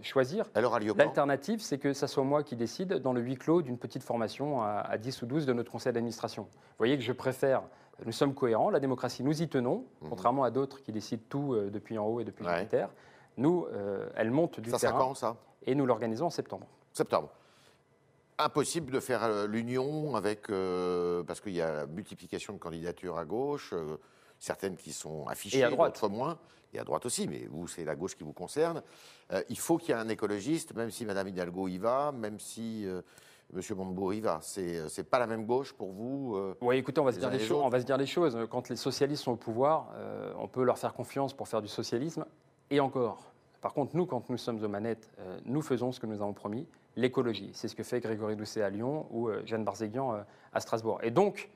choisir. 0.00 0.44
L'alternative, 0.54 1.60
c'est 1.60 1.78
que 1.78 1.92
ça 1.92 2.06
soit 2.06 2.22
moi 2.22 2.44
qui 2.44 2.54
décide 2.54 2.94
dans 2.94 3.12
le 3.12 3.20
huis 3.20 3.36
clos 3.36 3.62
d'une 3.62 3.78
petite 3.78 4.04
formation 4.04 4.62
à, 4.62 4.86
à 4.88 4.96
10 4.96 5.22
ou 5.22 5.26
12 5.26 5.46
de 5.46 5.52
notre 5.52 5.72
conseil 5.72 5.92
d'administration. 5.92 6.42
Vous 6.42 6.78
voyez 6.78 6.96
que 6.96 7.02
je 7.02 7.12
préfère 7.12 7.31
faire, 7.32 7.62
nous 8.04 8.12
sommes 8.12 8.34
cohérents, 8.34 8.70
la 8.70 8.80
démocratie, 8.80 9.22
nous 9.22 9.42
y 9.42 9.48
tenons, 9.48 9.84
mhm. 10.00 10.08
contrairement 10.08 10.44
à 10.44 10.50
d'autres 10.50 10.82
qui 10.82 10.92
décident 10.92 11.22
tout 11.28 11.54
euh, 11.54 11.70
depuis 11.70 11.98
en 11.98 12.06
haut 12.06 12.20
et 12.20 12.24
depuis 12.24 12.44
ouais. 12.44 12.66
terre. 12.66 12.90
Nous, 13.36 13.66
euh, 13.72 14.08
elle 14.16 14.30
monte 14.30 14.60
du 14.60 14.70
ça 14.70 14.78
terrain. 14.78 14.98
quand, 14.98 15.14
ça? 15.14 15.36
Et 15.64 15.74
nous 15.74 15.86
l'organisons 15.86 16.26
en 16.26 16.30
septembre. 16.30 16.66
Septembre. 16.92 17.30
Impossible 18.38 18.92
de 18.92 19.00
faire 19.00 19.22
euh, 19.22 19.46
l'union 19.46 20.14
avec. 20.16 20.48
parce 21.26 21.40
qu'il 21.40 21.52
y 21.52 21.60
a 21.60 21.72
la 21.72 21.86
multiplication 21.86 22.52
de 22.52 22.58
candidatures 22.58 23.18
à 23.18 23.24
gauche, 23.24 23.74
certaines 24.38 24.76
qui 24.76 24.92
sont 24.92 25.26
affichées, 25.28 25.58
et 25.58 25.64
à 25.64 25.70
droite. 25.70 26.02
moins. 26.10 26.38
Et 26.74 26.78
à 26.78 26.84
droite 26.84 27.04
aussi, 27.04 27.28
mais 27.28 27.46
vous, 27.50 27.68
c'est 27.68 27.84
la 27.84 27.94
gauche 27.94 28.16
qui 28.16 28.24
vous 28.24 28.32
concerne. 28.32 28.82
il 29.50 29.58
faut 29.58 29.76
qu'il 29.76 29.90
y 29.90 29.92
ait 29.92 30.00
un 30.00 30.08
écologiste, 30.08 30.74
même 30.74 30.90
si 30.90 31.04
Mme 31.04 31.28
Hidalgo 31.28 31.68
y 31.68 31.76
va, 31.76 32.12
même 32.12 32.40
si 32.40 32.86
Monsieur 33.52 33.74
Montebourg 33.74 34.14
y 34.14 34.20
va. 34.20 34.38
C'est 34.40 34.82
n'est 34.96 35.04
pas 35.04 35.18
la 35.18 35.26
même 35.26 35.44
gauche 35.44 35.74
pour 35.74 35.92
vous 35.92 36.36
euh, 36.36 36.54
Oui, 36.62 36.76
écoutez, 36.78 37.00
on 37.00 37.04
va, 37.04 37.12
se 37.12 37.18
dire 37.18 37.30
les 37.30 37.52
on 37.52 37.68
va 37.68 37.80
se 37.80 37.84
dire 37.84 37.98
les 37.98 38.06
choses. 38.06 38.38
Quand 38.50 38.70
les 38.70 38.76
socialistes 38.76 39.24
sont 39.24 39.32
au 39.32 39.36
pouvoir, 39.36 39.90
euh, 39.94 40.32
on 40.38 40.48
peut 40.48 40.64
leur 40.64 40.78
faire 40.78 40.94
confiance 40.94 41.34
pour 41.34 41.48
faire 41.48 41.60
du 41.60 41.68
socialisme. 41.68 42.24
Et 42.70 42.80
encore. 42.80 43.30
Par 43.60 43.74
contre, 43.74 43.94
nous, 43.94 44.06
quand 44.06 44.28
nous 44.30 44.38
sommes 44.38 44.64
aux 44.64 44.68
manettes, 44.68 45.10
euh, 45.20 45.38
nous 45.44 45.60
faisons 45.60 45.92
ce 45.92 46.00
que 46.00 46.06
nous 46.06 46.22
avons 46.22 46.32
promis, 46.32 46.66
l'écologie. 46.96 47.50
C'est 47.52 47.68
ce 47.68 47.76
que 47.76 47.82
fait 47.82 48.00
Grégory 48.00 48.36
Doucet 48.36 48.62
à 48.62 48.70
Lyon 48.70 49.06
ou 49.10 49.28
Jeanne 49.44 49.64
Barzéguian 49.64 50.24
à 50.52 50.60
Strasbourg. 50.60 50.98
Et 51.02 51.10
donc, 51.10 51.48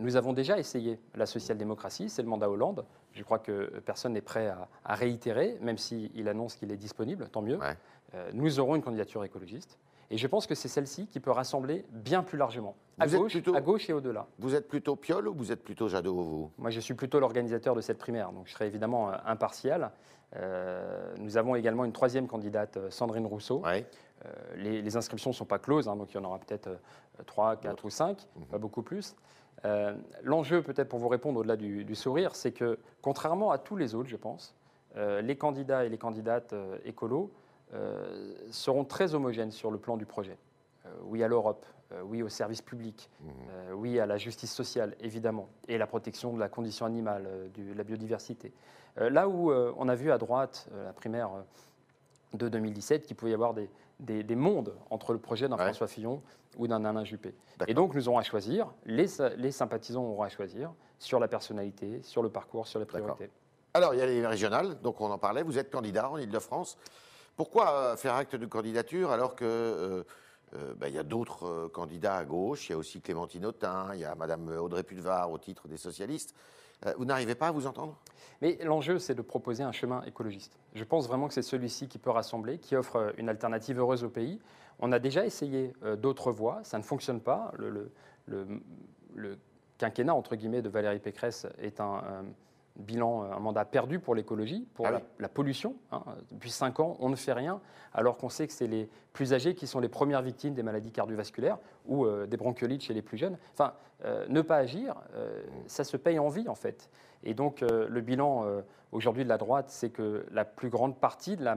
nous 0.00 0.16
avons 0.16 0.32
déjà 0.32 0.58
essayé 0.58 0.98
la 1.14 1.26
social-démocratie, 1.26 2.08
c'est 2.08 2.22
le 2.22 2.28
mandat 2.28 2.50
Hollande. 2.50 2.84
Je 3.12 3.22
crois 3.22 3.38
que 3.38 3.80
personne 3.86 4.14
n'est 4.14 4.20
prêt 4.20 4.52
à, 4.84 4.94
réitérer, 4.94 5.56
même 5.62 5.78
s'il 5.78 6.28
annonce 6.28 6.56
qu'il 6.56 6.72
est 6.72 6.76
disponible, 6.76 7.28
tant 7.30 7.42
mieux. 7.42 7.58
nous 8.34 8.58
aurons 8.58 8.76
une 8.76 8.82
candidature 8.82 9.24
écologiste. 9.24 9.78
Et 10.10 10.18
je 10.18 10.26
pense 10.26 10.46
que 10.46 10.54
c'est 10.54 10.68
celle-ci 10.68 11.06
qui 11.06 11.20
peut 11.20 11.30
rassembler 11.30 11.84
bien 11.90 12.22
plus 12.22 12.38
largement, 12.38 12.76
à, 12.98 13.06
gauche, 13.06 13.36
à 13.36 13.60
gauche 13.60 13.88
et 13.90 13.92
au-delà. 13.92 14.26
Vous 14.38 14.54
êtes 14.54 14.68
plutôt 14.68 14.96
Piolle 14.96 15.28
ou 15.28 15.34
vous 15.34 15.52
êtes 15.52 15.62
plutôt 15.62 15.88
Jadot, 15.88 16.14
vous? 16.14 16.50
Moi, 16.58 16.70
je 16.70 16.80
suis 16.80 16.94
plutôt 16.94 17.20
l'organisateur 17.20 17.74
de 17.74 17.80
cette 17.80 17.98
primaire, 17.98 18.32
donc 18.32 18.46
je 18.46 18.52
serai 18.52 18.66
évidemment 18.66 19.10
euh, 19.10 19.16
impartial. 19.26 19.90
Euh, 20.36 21.14
nous 21.18 21.36
avons 21.36 21.54
également 21.54 21.84
une 21.84 21.92
troisième 21.92 22.26
candidate, 22.26 22.76
euh, 22.76 22.90
Sandrine 22.90 23.26
Rousseau. 23.26 23.62
les, 24.56 24.96
inscriptions 24.96 25.30
ne 25.30 25.34
sont 25.34 25.44
pas 25.44 25.58
closes, 25.58 25.88
hein, 25.88 25.96
donc 25.96 26.12
il 26.12 26.16
y 26.16 26.20
en 26.20 26.24
aura 26.24 26.38
peut-être 26.38 26.70
trois, 27.26 27.56
quatre 27.56 27.84
ou 27.84 27.90
cinq, 27.90 28.26
mhm. 28.36 28.46
pas 28.46 28.58
beaucoup 28.58 28.82
plus. 28.82 29.16
L'enjeu, 30.22 30.62
peut-être 30.62 30.90
pour 30.90 30.98
vous 30.98 31.08
répondre 31.08 31.40
au-delà 31.40 31.56
du, 31.56 31.84
du, 31.84 31.94
sourire, 31.94 32.36
c'est 32.36 32.52
que, 32.52 32.78
contrairement 33.00 33.50
à 33.50 33.56
tous 33.56 33.76
les 33.76 33.94
autres, 33.94 34.10
je 34.10 34.16
pense, 34.16 34.54
les 34.94 35.36
candidats 35.36 35.86
et 35.86 35.88
les 35.88 35.96
candidates 35.96 36.54
écolos 36.84 37.32
seront 38.50 38.84
très 38.84 39.14
homogènes 39.14 39.50
sur 39.50 39.70
le 39.70 39.78
plan 39.78 39.96
du 39.96 40.06
projet. 40.06 40.38
Euh, 40.86 40.90
oui 41.04 41.22
à 41.22 41.28
l'Europe, 41.28 41.64
euh, 41.92 42.02
oui 42.02 42.22
au 42.22 42.28
service 42.28 42.62
public, 42.62 43.10
mmh. 43.20 43.26
oui 43.74 43.98
à 43.98 44.06
la 44.06 44.18
justice 44.18 44.52
sociale, 44.52 44.94
évidemment, 45.00 45.48
et 45.68 45.78
la 45.78 45.86
protection 45.86 46.32
de 46.32 46.38
la 46.38 46.48
condition 46.48 46.86
animale, 46.86 47.50
de 47.54 47.72
la 47.72 47.84
biodiversité. 47.84 48.52
là 48.96 49.28
où 49.28 49.52
on 49.52 49.88
a 49.88 49.94
vu 49.94 50.10
à 50.10 50.18
droite, 50.18 50.68
la 50.84 50.92
primaire 50.92 51.30
de 52.32 52.48
2017, 52.48 53.06
qu'il 53.06 53.16
pouvait 53.16 53.32
y 53.32 53.34
avoir 53.34 53.54
des, 53.54 53.70
des, 54.00 54.36
mondes 54.36 54.74
entre 54.90 55.12
le 55.12 55.18
projet 55.18 55.48
d'un 55.48 55.56
François 55.56 55.86
Fillon 55.86 56.22
ou 56.56 56.66
d'un 56.66 56.84
Alain 56.84 57.04
Juppé. 57.04 57.34
Et 57.66 57.74
donc 57.74 57.94
nous 57.94 58.08
aurons 58.08 58.18
à 58.18 58.22
choisir, 58.22 58.72
les, 58.84 59.06
les, 59.36 59.50
sympathisants 59.50 60.04
auront 60.04 60.22
à 60.22 60.28
choisir 60.28 60.72
sur 60.98 61.18
la 61.18 61.28
personnalité, 61.28 62.00
sur 62.02 62.22
le 62.22 62.28
parcours, 62.28 62.66
sur 62.66 62.78
les 62.78 62.86
priorités. 62.86 63.30
Alors 63.72 63.94
il 63.94 63.98
y 63.98 64.02
a 64.02 64.06
les 64.06 64.26
régionales, 64.26 64.80
donc 64.80 65.00
on 65.00 65.10
en 65.10 65.18
parlait, 65.18 65.42
vous 65.42 65.58
êtes 65.58 65.70
candidat 65.70 66.10
en 66.10 66.18
Ile-de-France. 66.18 66.76
Pourquoi 67.36 67.72
euh, 67.72 67.96
faire 67.96 68.14
acte 68.14 68.36
de 68.36 68.46
candidature 68.46 69.10
alors 69.10 69.34
que 69.34 69.44
euh, 69.44 70.74
bah, 70.76 70.88
il 70.88 70.94
y 70.94 70.98
a 70.98 71.02
d'autres 71.02 71.68
candidats 71.68 72.16
à 72.16 72.24
gauche? 72.24 72.68
Il 72.68 72.72
y 72.72 72.74
a 72.74 72.78
aussi 72.78 73.00
Clémentine 73.00 73.44
Autain, 73.44 73.88
il 73.94 74.00
y 74.00 74.04
a 74.04 74.14
Madame 74.14 74.48
Audrey 74.58 74.84
Pulvar 74.84 75.30
au 75.32 75.38
titre 75.38 75.66
des 75.66 75.76
socialistes. 75.76 76.34
vous 76.96 77.04
n'arrivez 77.04 77.34
pas 77.34 77.48
à 77.48 77.50
vous 77.50 77.66
entendre? 77.66 77.98
Mais 78.40 78.58
l'enjeu, 78.62 79.00
c'est 79.00 79.14
de 79.14 79.22
proposer 79.22 79.64
un 79.64 79.72
chemin 79.72 80.02
écologiste. 80.02 80.56
Je 80.74 80.84
pense 80.84 81.08
vraiment 81.08 81.26
que 81.26 81.34
c'est 81.34 81.42
celui-ci 81.42 81.88
qui 81.88 81.98
peut 81.98 82.10
rassembler, 82.10 82.58
qui 82.58 82.76
offre 82.76 83.14
une 83.18 83.28
alternative 83.28 83.80
heureuse 83.80 84.04
au 84.04 84.10
pays. 84.10 84.38
On 84.78 84.92
a 84.92 85.00
déjà 85.00 85.26
essayé 85.26 85.72
d'autres 85.98 86.30
voies, 86.30 86.60
ça 86.62 86.78
ne 86.78 86.84
fonctionne 86.84 87.20
pas. 87.20 87.52
Le, 87.56 87.90
le, 88.26 89.38
quinquennat, 89.78 90.14
entre 90.14 90.36
guillemets, 90.36 90.62
de 90.62 90.68
Valérie 90.68 91.00
Pécresse 91.00 91.48
est 91.58 91.80
un 91.80 92.24
bilan, 92.76 93.22
un 93.22 93.38
mandat 93.38 93.64
perdu 93.64 93.98
pour 93.98 94.14
l'écologie, 94.14 94.66
pour 94.74 94.86
ah 94.86 95.00
la, 95.18 95.28
pollution. 95.28 95.76
Hein. 95.92 96.02
Depuis 96.32 96.50
cinq 96.50 96.80
ans, 96.80 96.96
on 97.00 97.08
ne 97.08 97.16
fait 97.16 97.32
rien, 97.32 97.60
alors 97.92 98.18
qu'on 98.18 98.28
sait 98.28 98.46
que 98.46 98.52
c'est 98.52 98.66
les 98.66 98.88
plus 99.12 99.32
âgés 99.32 99.54
qui 99.54 99.66
sont 99.66 99.80
les 99.80 99.88
premières 99.88 100.22
victimes 100.22 100.54
des 100.54 100.62
maladies 100.62 100.90
cardiovasculaires 100.90 101.58
ou 101.86 102.04
euh, 102.04 102.26
des 102.26 102.36
bronchiolites 102.36 102.82
chez 102.82 102.94
les 102.94 103.02
plus 103.02 103.16
jeunes. 103.16 103.38
Enfin, 103.52 103.74
euh, 104.04 104.26
ne 104.28 104.42
pas 104.42 104.56
agir, 104.56 104.96
euh, 105.14 105.42
ça 105.66 105.84
se 105.84 105.96
paye 105.96 106.18
en 106.18 106.28
vie, 106.28 106.48
en 106.48 106.56
fait. 106.56 106.90
Et 107.22 107.32
donc, 107.32 107.62
le 107.62 108.00
bilan 108.02 108.44
aujourd'hui 108.92 109.24
de 109.24 109.28
la 109.30 109.38
droite, 109.38 109.70
c'est 109.70 109.88
que 109.88 110.26
la 110.30 110.44
plus 110.44 110.68
grande 110.68 110.98
partie 110.98 111.36
de 111.36 111.42
la, 111.42 111.56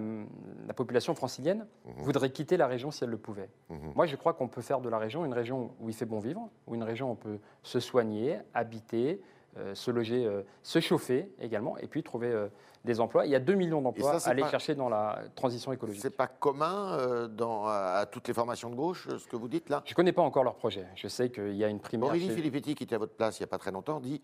population 0.74 1.13
francilienne 1.13 1.65
mmh 1.86 1.91
voudrait 1.97 2.29
quitter 2.29 2.55
la 2.55 2.67
région 2.67 2.89
si 2.89 3.03
elle 3.03 3.09
le 3.09 3.17
pouvait. 3.17 3.50
Mmh 3.69 3.75
Moi, 3.95 4.05
je 4.05 4.15
crois 4.15 4.33
qu'on 4.33 4.47
peut 4.47 4.62
faire 4.62 4.79
de 4.79 4.88
la 4.88 4.97
région 4.97 5.25
une 5.25 5.33
région 5.33 5.71
où 5.81 5.89
il 5.89 5.95
fait 5.95 6.05
bon 6.05 6.19
vivre, 6.19 6.50
où 6.67 6.75
une 6.75 6.83
région 6.83 7.09
où 7.09 7.12
on 7.12 7.15
peut 7.15 7.39
se 7.63 7.81
soigner, 7.81 8.39
habiter, 8.53 9.19
euh, 9.19 9.37
se 9.73 9.91
loger, 9.91 10.25
euh, 10.25 10.43
se 10.63 10.79
chauffer 10.79 11.31
également, 11.39 11.77
et 11.77 11.87
puis 11.87 12.03
trouver 12.03 12.27
euh, 12.27 12.47
des 12.85 12.99
emplois. 12.99 13.25
Il 13.25 13.31
y 13.31 13.35
a 13.35 13.39
2 13.39 13.53
millions 13.55 13.81
d'emplois 13.81 14.15
à 14.25 14.29
aller 14.29 14.43
chercher 14.45 14.75
dans 14.75 14.89
la 14.89 15.19
transition 15.35 15.71
écologique. 15.71 16.01
C'est 16.01 16.15
pas 16.15 16.27
commun 16.27 17.27
dans, 17.27 17.67
à 17.67 18.05
toutes 18.05 18.27
les 18.27 18.33
formations 18.33 18.69
de 18.69 18.75
gauche, 18.75 19.07
ce 19.17 19.27
que 19.27 19.35
vous 19.35 19.47
dites 19.47 19.69
là? 19.69 19.81
Je 19.85 19.91
ne 19.91 19.95
connais 19.95 20.13
pas 20.13 20.21
encore 20.21 20.43
leur 20.43 20.55
projet. 20.55 20.85
Je 20.95 21.07
sais 21.07 21.29
qu'il 21.29 21.55
y 21.55 21.63
a 21.63 21.67
une 21.67 21.79
primaire. 21.79 22.09
Aurélie 22.09 22.29
Filippetti, 22.29 22.75
qui 22.75 22.83
était 22.83 22.95
à 22.95 22.99
votre 22.99 23.15
place 23.15 23.39
il 23.39 23.43
n'y 23.43 23.45
a 23.45 23.47
pas 23.47 23.57
très 23.57 23.71
longtemps, 23.71 23.99
dit 23.99 24.21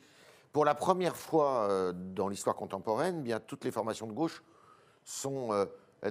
pour 0.51 0.65
la 0.65 0.75
première 0.75 1.15
fois 1.15 1.93
dans 1.93 2.27
l'histoire 2.27 2.55
contemporaine, 2.55 3.23
bien 3.23 3.39
toutes 3.39 3.65
les 3.65 3.71
formations 3.71 4.07
de 4.07 4.13
gauche 4.13 4.43
sont 5.03 5.49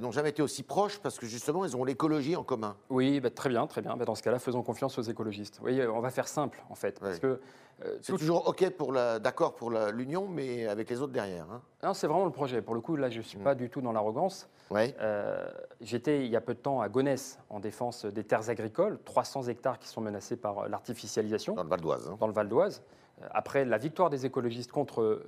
n'ont 0.01 0.11
jamais 0.11 0.31
été 0.31 0.43
aussi 0.43 0.63
proches 0.63 0.99
parce 0.99 1.19
que 1.19 1.27
justement, 1.27 1.65
elles 1.65 1.77
ont 1.77 1.85
l'écologie 1.85 2.37
en 2.37 2.45
commun. 2.45 2.77
Oui, 2.89 3.21
bah, 3.21 3.31
très 3.31 3.49
bien, 3.49 3.67
très 3.67 3.83
bien. 3.83 3.97
Bah, 3.97 4.05
dans 4.05 4.15
ce 4.15 4.23
cas-là, 4.23 4.39
faisons 4.39 4.63
confiance 4.63 4.99
aux 4.99 5.03
écologistes. 5.03 5.61
Oui, 5.63 5.81
on 5.87 6.01
va 6.01 6.11
faire 6.11 6.29
simple 6.29 6.63
en 6.71 6.75
fait, 6.75 6.99
parce 7.01 7.19
que 7.19 7.41
euh, 7.85 7.99
c'est 8.01 8.17
toujours 8.17 8.49
OK 8.49 8.69
pour 8.71 8.93
d'accord 8.93 9.55
pour 9.55 9.71
l'union, 9.71 10.29
mais 10.29 10.67
avec 10.67 10.89
les 10.89 11.01
autres 11.01 11.13
derrière. 11.13 11.47
Hein. 11.51 11.63
Non, 11.83 11.95
c'est 11.95 12.07
vraiment 12.07 12.25
le 12.25 12.31
projet. 12.31 12.63
Pour 12.63 12.75
le 12.75 12.81
coup, 12.81 12.97
là, 12.97 13.11
je 13.11 13.19
ne 13.19 13.23
suis 13.23 13.39
mm. 13.39 13.43
pas 13.43 13.55
du 13.55 13.69
tout 13.69 13.81
dans 13.81 13.93
l'arrogance. 13.93 14.49
Euh, 14.75 15.49
j'étais 15.81 16.25
il 16.25 16.31
y 16.31 16.37
a 16.37 16.41
peu 16.41 16.55
de 16.55 16.59
temps 16.59 16.81
à 16.81 16.89
Gonesse 16.89 17.39
en 17.51 17.61
défense 17.61 18.07
des 18.07 18.25
terres 18.25 18.49
agricoles, 18.49 18.99
300 19.05 19.45
hectares 19.49 19.79
qui 19.79 19.89
sont 19.89 20.01
menacés 20.01 20.37
par 20.37 20.69
l'artificialisation. 20.69 21.55
Dans 21.55 21.63
le 21.63 21.69
Val 21.69 21.81
d'Oise. 21.81 22.09
Hein. 22.09 22.17
Dans 22.19 22.27
le 22.27 22.33
Val 22.33 22.49
d'Oise. 22.49 22.83
Euh, 23.21 23.27
après 23.31 23.65
la 23.65 23.79
victoire 23.79 24.11
des 24.11 24.25
écologistes 24.25 24.73
contre 24.73 25.25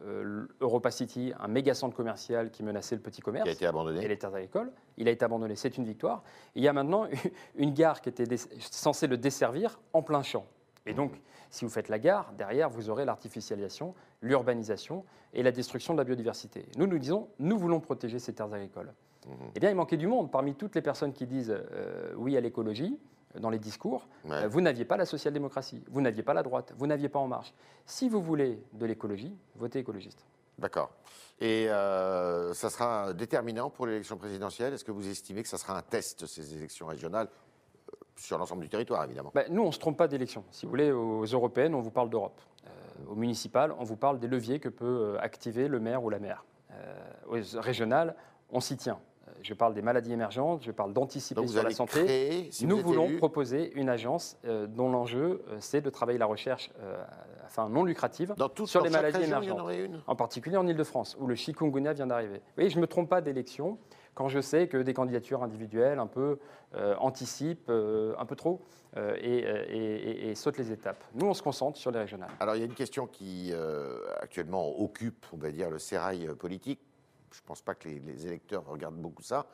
Europa 0.61 0.91
City, 0.91 1.33
un 1.39 1.49
méga 1.49 1.75
centre 1.75 1.97
commercial 1.97 2.51
qui 2.51 2.63
menaçait 2.63 2.95
le 2.95 3.03
petit 3.03 3.21
commerce. 3.21 3.45
Qui 3.45 3.51
a 3.51 3.53
été 3.53 3.67
abandonné. 3.67 4.05
Et 4.05 4.09
les 4.09 4.19
terres 4.19 4.35
agricoles. 4.35 4.73
Il 4.97 5.09
a 5.09 5.11
été 5.11 5.25
abandonné, 5.25 5.57
c'est 5.57 5.77
une 5.77 5.85
victoire. 5.85 6.23
il 6.55 6.63
y 6.63 6.69
a 6.69 6.73
maintenant 6.73 7.07
une 7.57 7.73
gare 7.73 8.01
qui 8.01 8.09
était 8.09 8.37
censée 8.59 9.07
le 9.07 9.17
desservir 9.17 9.79
en 9.93 10.03
plein 10.03 10.23
champ. 10.23 10.47
Et 10.87 10.93
donc, 10.93 11.13
si 11.51 11.65
vous 11.65 11.71
faites 11.71 11.89
la 11.89 11.99
gare, 11.99 12.33
derrière, 12.37 12.69
vous 12.69 12.91
aurez 12.91 13.05
l'artificialisation, 13.05 13.95
l'urbanisation 14.21 15.05
et 15.33 15.43
la 15.43 15.53
destruction 15.53 15.95
de 15.95 15.99
la 15.99 16.05
biodiversité. 16.05 16.67
Nous, 16.77 16.87
nous 16.87 16.99
disons, 16.99 17.29
nous 17.39 17.59
voulons 17.59 17.81
protéger 17.81 18.19
ces 18.19 18.35
terres 18.35 18.53
agricoles. 18.53 18.93
Mhm. 19.27 19.35
Eh 19.55 19.61
bien, 19.61 19.71
il 19.71 19.77
manquait 19.77 19.97
du 19.97 20.07
monde. 20.07 20.31
Parmi 20.31 20.55
toutes 20.55 20.75
les 20.75 20.83
personnes 20.83 21.13
qui 21.13 21.27
disent 21.27 21.55
euh, 21.57 22.13
oui 22.17 22.37
à 22.37 22.41
l'écologie, 22.41 22.99
euh, 22.99 23.14
dans 23.39 23.51
les 23.51 23.59
discours, 23.59 24.07
euh, 24.31 24.49
vous 24.49 24.61
n'aviez 24.61 24.85
pas 24.85 24.97
la 24.97 25.07
social-démocratie, 25.07 25.83
vous 25.91 26.01
n'aviez 26.01 26.23
pas 26.23 26.35
la 26.35 26.43
droite, 26.43 26.73
vous 26.77 26.87
n'aviez 26.87 27.09
pas 27.09 27.19
En 27.19 27.29
Marche. 27.29 27.53
Si 27.87 28.09
vous 28.09 28.21
voulez 28.21 28.63
de 28.73 28.87
l'écologie, 28.87 29.37
votez 29.57 29.81
écologiste. 29.81 30.25
D'accord. 30.59 30.91
Et 31.41 31.67
ça 31.67 32.71
sera 32.71 33.13
déterminant 33.13 33.71
pour 33.71 33.87
l'élection 33.87 34.17
présidentielle? 34.17 34.73
Est-ce 34.73 34.85
que 34.85 34.93
vous 34.93 35.09
estimez 35.09 35.43
que 35.43 35.49
ça 35.49 35.59
sera 35.59 35.77
un 35.77 35.83
test, 35.83 36.27
ces 36.27 36.57
élections 36.57 36.87
régionales 36.87 37.29
sur 38.17 38.39
l'ensemble 38.39 38.63
du 38.63 38.69
territoire, 38.69 39.05
évidemment? 39.05 39.33
Bah, 39.35 39.45
nous, 39.51 39.63
on 39.63 39.69
ne 39.69 39.73
se 39.73 39.79
trompe 39.79 39.97
pas 39.97 40.09
d'élection. 40.09 40.45
Si 40.51 40.67
vous 40.67 40.71
voulez, 40.71 40.93
aux 40.93 41.25
européennes, 41.25 41.75
on 41.75 41.81
vous 41.81 41.91
parle 41.91 42.11
d'Europe. 42.11 42.41
Euh, 42.67 42.71
aux 43.09 43.15
municipales, 43.15 43.73
on 43.79 43.85
vous 43.85 43.97
parle 43.97 44.19
des 44.19 44.29
leviers 44.29 44.61
que 44.61 44.69
peut 44.69 44.85
euh, 45.17 45.21
activer 45.21 45.69
le 45.69 45.81
maire 45.81 46.03
ou 46.03 46.11
la 46.11 46.19
maire. 46.19 46.45
Euh, 46.73 46.95
aux 47.29 47.61
régionales, 47.61 48.15
on 48.51 48.61
s'y 48.61 48.77
tient. 48.77 48.99
Je 49.45 49.55
parle 49.55 49.75
des 49.75 49.83
maladies 49.83 50.13
émergentes, 50.13 50.63
je 50.65 50.71
parle 50.71 50.93
d'anticiper 50.93 51.47
sur 51.47 51.63
la 51.63 51.71
santé. 51.71 52.51
Nous 52.63 52.79
voulons 52.79 53.17
proposer 53.19 53.73
une 53.75 53.89
agence 53.89 54.39
dont 54.43 54.91
l'enjeu, 54.91 55.45
c'est 55.61 55.83
de 55.83 55.91
travailler 55.91 56.19
la 56.19 56.27
recherche 56.27 56.71
enfin, 57.45 57.69
non 57.69 57.85
lucrative 57.85 58.35
sur 58.65 58.83
les 58.83 58.91
maladies 58.91 59.23
émergentes. 59.23 59.61
En 60.07 60.17
particulier 60.17 60.57
en 60.57 60.67
Ile-de-France, 60.67 61.17
où 61.21 61.27
le 61.27 61.35
chikungunya 61.35 61.93
vient 61.93 62.07
d'arriver. 62.07 62.39
Vous 62.39 62.55
voyez, 62.57 62.71
je 62.71 62.77
ne 62.77 62.81
me 62.81 62.87
trompe 62.87 63.09
pas 63.09 63.21
d'élection 63.21 63.79
quand 64.15 64.29
je 64.29 64.41
sais 64.41 64.69
que 64.69 64.79
des 64.79 64.95
candidatures 64.95 65.43
individuelles 65.43 65.99
un 65.99 66.07
peu 66.07 66.39
euh, 66.75 66.95
anticipent 66.99 67.69
euh, 67.69 68.15
un 68.19 68.25
peu 68.27 68.37
trop 68.37 68.63
euh, 68.97 69.17
et, 69.21 70.35
sautent 70.35 70.59
les 70.59 70.73
étapes. 70.73 71.03
Nous, 71.15 71.27
on 71.27 71.35
se 71.35 71.43
concentre 71.43 71.79
sur 71.79 71.91
les 71.91 71.99
régionales. 71.99 72.31
Alors, 72.41 72.57
il 72.57 72.61
y 72.61 72.63
a 72.63 72.67
une 72.67 72.75
question 72.75 73.07
qui 73.07 73.53
actuellement 74.21 74.81
occupe, 74.81 75.27
on 75.33 75.37
va 75.37 75.51
dire, 75.51 75.71
le 75.71 75.79
sérail 75.79 76.29
politique. 76.39 76.81
Je 77.35 77.43
ne 77.43 77.47
pense 77.47 77.63
pas 77.63 77.75
que 77.75 77.89
les 77.89 78.27
électeurs 78.27 78.65
regardent 78.67 79.01
beaucoup 79.01 79.23
ça 79.23 79.47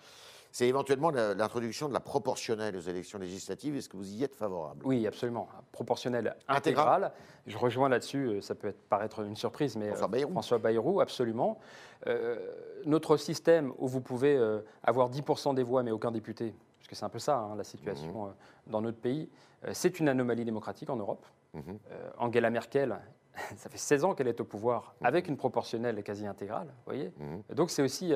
c'est 0.52 0.66
éventuellement 0.66 1.10
l'introduction 1.10 1.88
de 1.88 1.92
la 1.92 2.00
proportionnelle 2.00 2.76
aux 2.76 2.80
élections 2.80 3.18
législatives. 3.18 3.76
Est-ce 3.76 3.88
que 3.88 3.96
vous 3.96 4.14
y 4.14 4.24
êtes 4.24 4.34
favorable? 4.34 4.84
Oui, 4.84 5.06
absolument. 5.06 5.48
Proportionnelle 5.70 6.36
intégrale. 6.48 7.12
Je 7.46 7.56
rejoins 7.56 7.88
là-dessus, 7.88 8.26
euh, 8.26 8.40
ça 8.40 8.54
peut 8.54 8.68
être, 8.68 8.80
paraître 8.88 9.20
une 9.20 9.36
surprise, 9.36 9.76
mais 9.76 9.88
François 9.88 10.08
Bayrou, 10.08 10.32
François 10.32 10.58
Bayrou 10.58 11.00
absolument. 11.00 11.58
Euh, 12.06 12.38
notre 12.84 13.16
système 13.16 13.72
où 13.78 13.86
vous 13.86 14.00
pouvez 14.00 14.36
euh, 14.36 14.60
avoir 14.82 15.10
10% 15.10 15.54
des 15.54 15.62
voix 15.62 15.82
mais 15.82 15.90
aucun 15.90 16.10
député, 16.10 16.54
parce 16.78 16.88
que 16.88 16.94
c'est 16.94 17.04
un 17.04 17.08
peu 17.08 17.18
ça 17.18 17.38
hein, 17.38 17.56
la 17.56 17.64
situation 17.64 18.26
mmh. 18.26 18.70
dans 18.70 18.82
notre 18.82 18.98
pays, 18.98 19.28
c'est 19.72 20.00
une 20.00 20.08
anomalie 20.08 20.44
démocratique 20.44 20.90
en 20.90 20.96
Europe. 20.96 21.26
Mmh. 21.52 21.60
Angela 22.18 22.50
Merkel 22.50 22.98
ça 23.56 23.68
fait 23.70 23.78
16 23.78 24.04
ans 24.04 24.14
qu'elle 24.14 24.28
est 24.28 24.40
au 24.40 24.44
pouvoir 24.44 24.94
mmh. 25.00 25.06
avec 25.06 25.28
une 25.28 25.36
proportionnelle 25.36 26.02
quasi 26.02 26.26
intégrale, 26.26 26.68
voyez. 26.86 27.12
Donc 27.54 27.70
c'est 27.70 27.82
aussi 27.82 28.12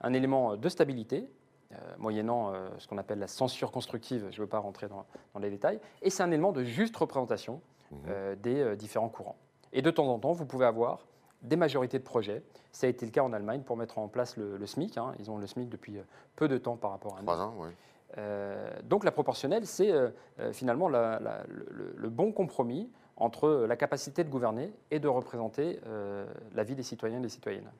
un 0.00 0.12
élément 0.12 0.56
de 0.56 0.68
stabilité, 0.68 1.28
euh, 1.72 1.76
moyennant 1.98 2.52
euh, 2.52 2.68
ce 2.78 2.86
qu'on 2.86 2.98
appelle 2.98 3.18
la 3.18 3.28
censure 3.28 3.70
constructive, 3.70 4.26
je 4.30 4.36
ne 4.36 4.42
veux 4.42 4.48
pas 4.48 4.58
rentrer 4.58 4.88
dans, 4.88 5.06
les 5.40 5.48
détails, 5.48 5.80
et 6.02 6.10
c'est 6.10 6.22
un 6.22 6.30
élément 6.30 6.52
de 6.52 6.64
juste 6.64 6.94
représentation 6.96 7.62
mmh. 7.90 7.96
euh, 8.08 8.36
des 8.36 8.76
différents 8.76 9.08
courants. 9.08 9.36
Et 9.72 9.80
de 9.80 9.90
temps 9.90 10.06
en 10.08 10.18
temps, 10.18 10.32
vous 10.32 10.44
pouvez 10.44 10.66
avoir 10.66 11.06
des 11.40 11.56
majorités 11.56 11.98
de 11.98 12.04
projets. 12.04 12.42
Ça 12.72 12.86
a 12.86 12.90
été 12.90 13.06
le 13.06 13.12
cas 13.12 13.22
en 13.22 13.32
Allemagne 13.32 13.62
pour 13.62 13.78
mettre 13.78 13.98
en 13.98 14.08
place 14.08 14.36
le, 14.36 14.64
SMIC. 14.66 14.98
Hein. 14.98 15.14
Ils 15.18 15.30
ont 15.30 15.38
le 15.38 15.46
SMIC 15.46 15.70
depuis 15.70 15.98
peu 16.36 16.46
de 16.46 16.58
temps 16.58 16.76
par 16.76 16.90
rapport 16.90 17.16
à 17.16 17.20
nous. 17.20 17.26
Trois 17.26 17.40
ans, 17.40 17.54
oui. 17.58 17.68
donc 18.84 19.04
la 19.04 19.10
proportionnelle, 19.10 19.66
c'est 19.66 19.92
finalement 20.52 20.88
le, 20.88 22.08
bon 22.10 22.32
compromis 22.32 22.90
entre 23.16 23.66
la 23.68 23.76
capacité 23.76 24.24
de 24.24 24.30
gouverner 24.30 24.72
et 24.90 24.98
de 24.98 25.08
représenter 25.08 25.80
la 26.54 26.64
vie 26.64 26.74
des 26.74 26.82
citoyens 26.82 27.18
et 27.18 27.22
des 27.22 27.28
citoyennes. 27.28 27.70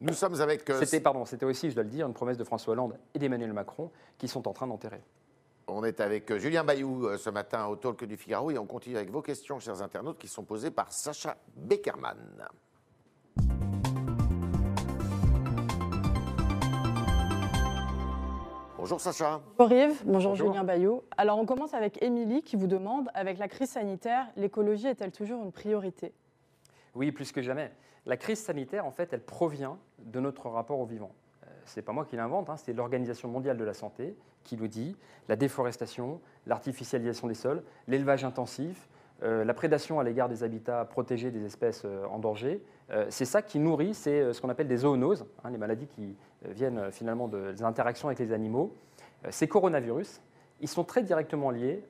Nous 0.00 0.14
sommes 0.14 0.40
avec. 0.40 0.68
Euh, 0.70 0.78
c'était, 0.80 1.00
pardon, 1.00 1.24
c'était 1.24 1.44
aussi, 1.44 1.70
je 1.70 1.74
dois 1.74 1.82
le 1.82 1.90
dire, 1.90 2.06
une 2.06 2.14
promesse 2.14 2.38
de 2.38 2.44
François 2.44 2.72
Hollande 2.72 2.96
et 3.14 3.18
d'Emmanuel 3.18 3.52
Macron 3.52 3.90
qui 4.16 4.28
sont 4.28 4.46
en 4.46 4.52
train 4.52 4.66
d'enterrer. 4.66 5.00
On 5.66 5.84
est 5.84 6.00
avec 6.00 6.30
euh, 6.30 6.38
Julien 6.38 6.64
Bayou 6.64 7.06
euh, 7.06 7.18
ce 7.18 7.30
matin 7.30 7.66
au 7.66 7.76
Talk 7.76 8.04
du 8.04 8.16
Figaro 8.16 8.50
et 8.50 8.58
on 8.58 8.66
continue 8.66 8.96
avec 8.96 9.10
vos 9.10 9.22
questions, 9.22 9.58
chers 9.58 9.82
internautes, 9.82 10.18
qui 10.18 10.28
sont 10.28 10.44
posées 10.44 10.70
par 10.70 10.92
Sacha 10.92 11.36
Beckerman. 11.56 12.16
Bonjour 18.78 19.00
Sacha. 19.00 19.40
Bonjour 19.58 19.76
Yves, 19.76 20.02
bonjour, 20.04 20.34
Julien 20.36 20.62
Bayou. 20.62 21.02
Alors 21.16 21.36
on 21.40 21.46
commence 21.46 21.74
avec 21.74 22.00
Émilie 22.00 22.42
qui 22.42 22.54
vous 22.54 22.68
demande, 22.68 23.08
avec 23.12 23.38
la 23.38 23.48
crise 23.48 23.70
sanitaire, 23.70 24.28
l'écologie 24.36 24.86
est-elle 24.86 25.10
toujours 25.10 25.42
une 25.42 25.50
priorité? 25.50 26.12
Oui, 26.94 27.10
plus 27.10 27.32
que 27.32 27.42
jamais. 27.42 27.72
La 28.06 28.16
crise 28.16 28.38
sanitaire, 28.38 28.86
en 28.86 28.92
fait, 28.92 29.12
elle 29.12 29.22
provient 29.22 29.78
de 29.98 30.20
notre 30.20 30.48
rapport 30.48 30.78
au 30.78 30.86
vivant. 30.86 31.10
Euh, 31.42 31.48
Ce 31.66 31.80
n'est 31.80 31.82
pas 31.84 31.90
moi 31.90 32.04
qui 32.04 32.14
l'invente, 32.14 32.50
hein, 32.50 32.56
c'est 32.56 32.72
l'Organisation 32.72 33.28
mondiale 33.28 33.56
de 33.56 33.64
la 33.64 33.74
santé 33.74 34.16
qui 34.44 34.56
nous 34.56 34.68
dit 34.68 34.94
la 35.28 35.34
déforestation, 35.34 36.20
l'artificialisation 36.46 37.26
des 37.26 37.34
sols, 37.34 37.64
l'élevage 37.88 38.24
intensif, 38.24 38.88
euh, 39.24 39.44
la 39.44 39.54
prédation 39.54 39.98
à 39.98 40.04
l'égard 40.04 40.28
des 40.28 40.44
habitats 40.44 40.84
protégés 40.84 41.32
des 41.32 41.44
espèces 41.44 41.82
euh, 41.84 42.06
en 42.06 42.20
danger. 42.20 42.62
c'est 43.08 43.24
ça 43.24 43.42
qui 43.42 43.58
nourrit, 43.58 43.92
c'est 43.92 44.32
ce 44.32 44.40
qu'on 44.40 44.48
appelle 44.48 44.68
des 44.68 44.78
zoonoses, 44.78 45.26
hein, 45.42 45.50
les 45.50 45.58
maladies 45.58 45.88
qui 45.88 46.16
viennent 46.44 46.90
finalement 46.92 47.28
des 47.28 47.62
interactions 47.62 48.08
avec 48.08 48.18
les 48.18 48.32
animaux. 48.32 48.74
ces 49.30 49.48
coronavirus, 49.48 50.20
ils 50.60 50.68
sont 50.68 50.84
très 50.84 51.02
directement 51.02 51.50
liés 51.50 51.82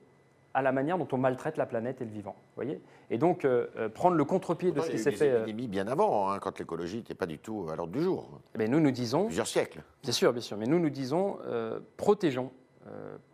à 0.53 0.61
la 0.61 0.71
manière 0.71 0.97
dont 0.97 1.07
on 1.11 1.17
maltraite 1.17 1.57
la 1.57 1.65
planète 1.65 2.01
et 2.01 2.05
le 2.05 2.11
vivant. 2.11 2.35
Voyez 2.55 2.81
et 3.11 3.17
donc, 3.17 3.43
euh, 3.43 3.67
euh, 3.77 3.89
prendre 3.89 4.15
le 4.15 4.23
contre-pied 4.23 4.71
de 4.71 4.81
ce 4.81 4.91
qui 4.91 4.99
s'est 4.99 5.11
fait. 5.11 5.43
Il 5.47 5.59
y 5.59 5.65
a 5.65 5.67
bien 5.67 5.87
avant, 5.87 6.29
hein, 6.29 6.39
quand 6.39 6.59
l'écologie 6.59 6.97
n'était 6.97 7.15
pas 7.15 7.25
du 7.25 7.39
tout 7.39 7.67
à 7.71 7.75
l'ordre 7.75 7.93
du 7.93 8.01
jour. 8.01 8.29
Mais 8.57 8.65
eh 8.65 8.67
nous, 8.67 8.79
nous 8.79 8.91
disons. 8.91 9.25
Plusieurs 9.25 9.47
siècles. 9.47 9.81
Bien 10.03 10.11
sûr, 10.11 10.31
bien 10.31 10.41
sûr. 10.41 10.57
Mais 10.57 10.67
nous, 10.67 10.79
nous 10.79 10.89
disons, 10.89 11.37
euh, 11.45 11.79
protégeons 11.97 12.51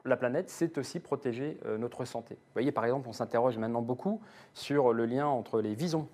la 0.03 0.17
planète, 0.17 0.49
c'est 0.49 0.77
aussi 0.77 0.99
protéger 0.99 1.57
notre 1.79 2.03
santé. 2.03 2.35
Vous 2.35 2.53
voyez, 2.55 2.73
par 2.73 2.83
exemple, 2.83 3.07
on 3.07 3.13
s'interroge 3.13 3.57
maintenant 3.57 3.81
beaucoup 3.81 4.19
sur 4.53 4.91
le 4.91 5.05
lien 5.05 5.27
entre 5.27 5.61
les 5.61 5.75
visons 5.75 6.09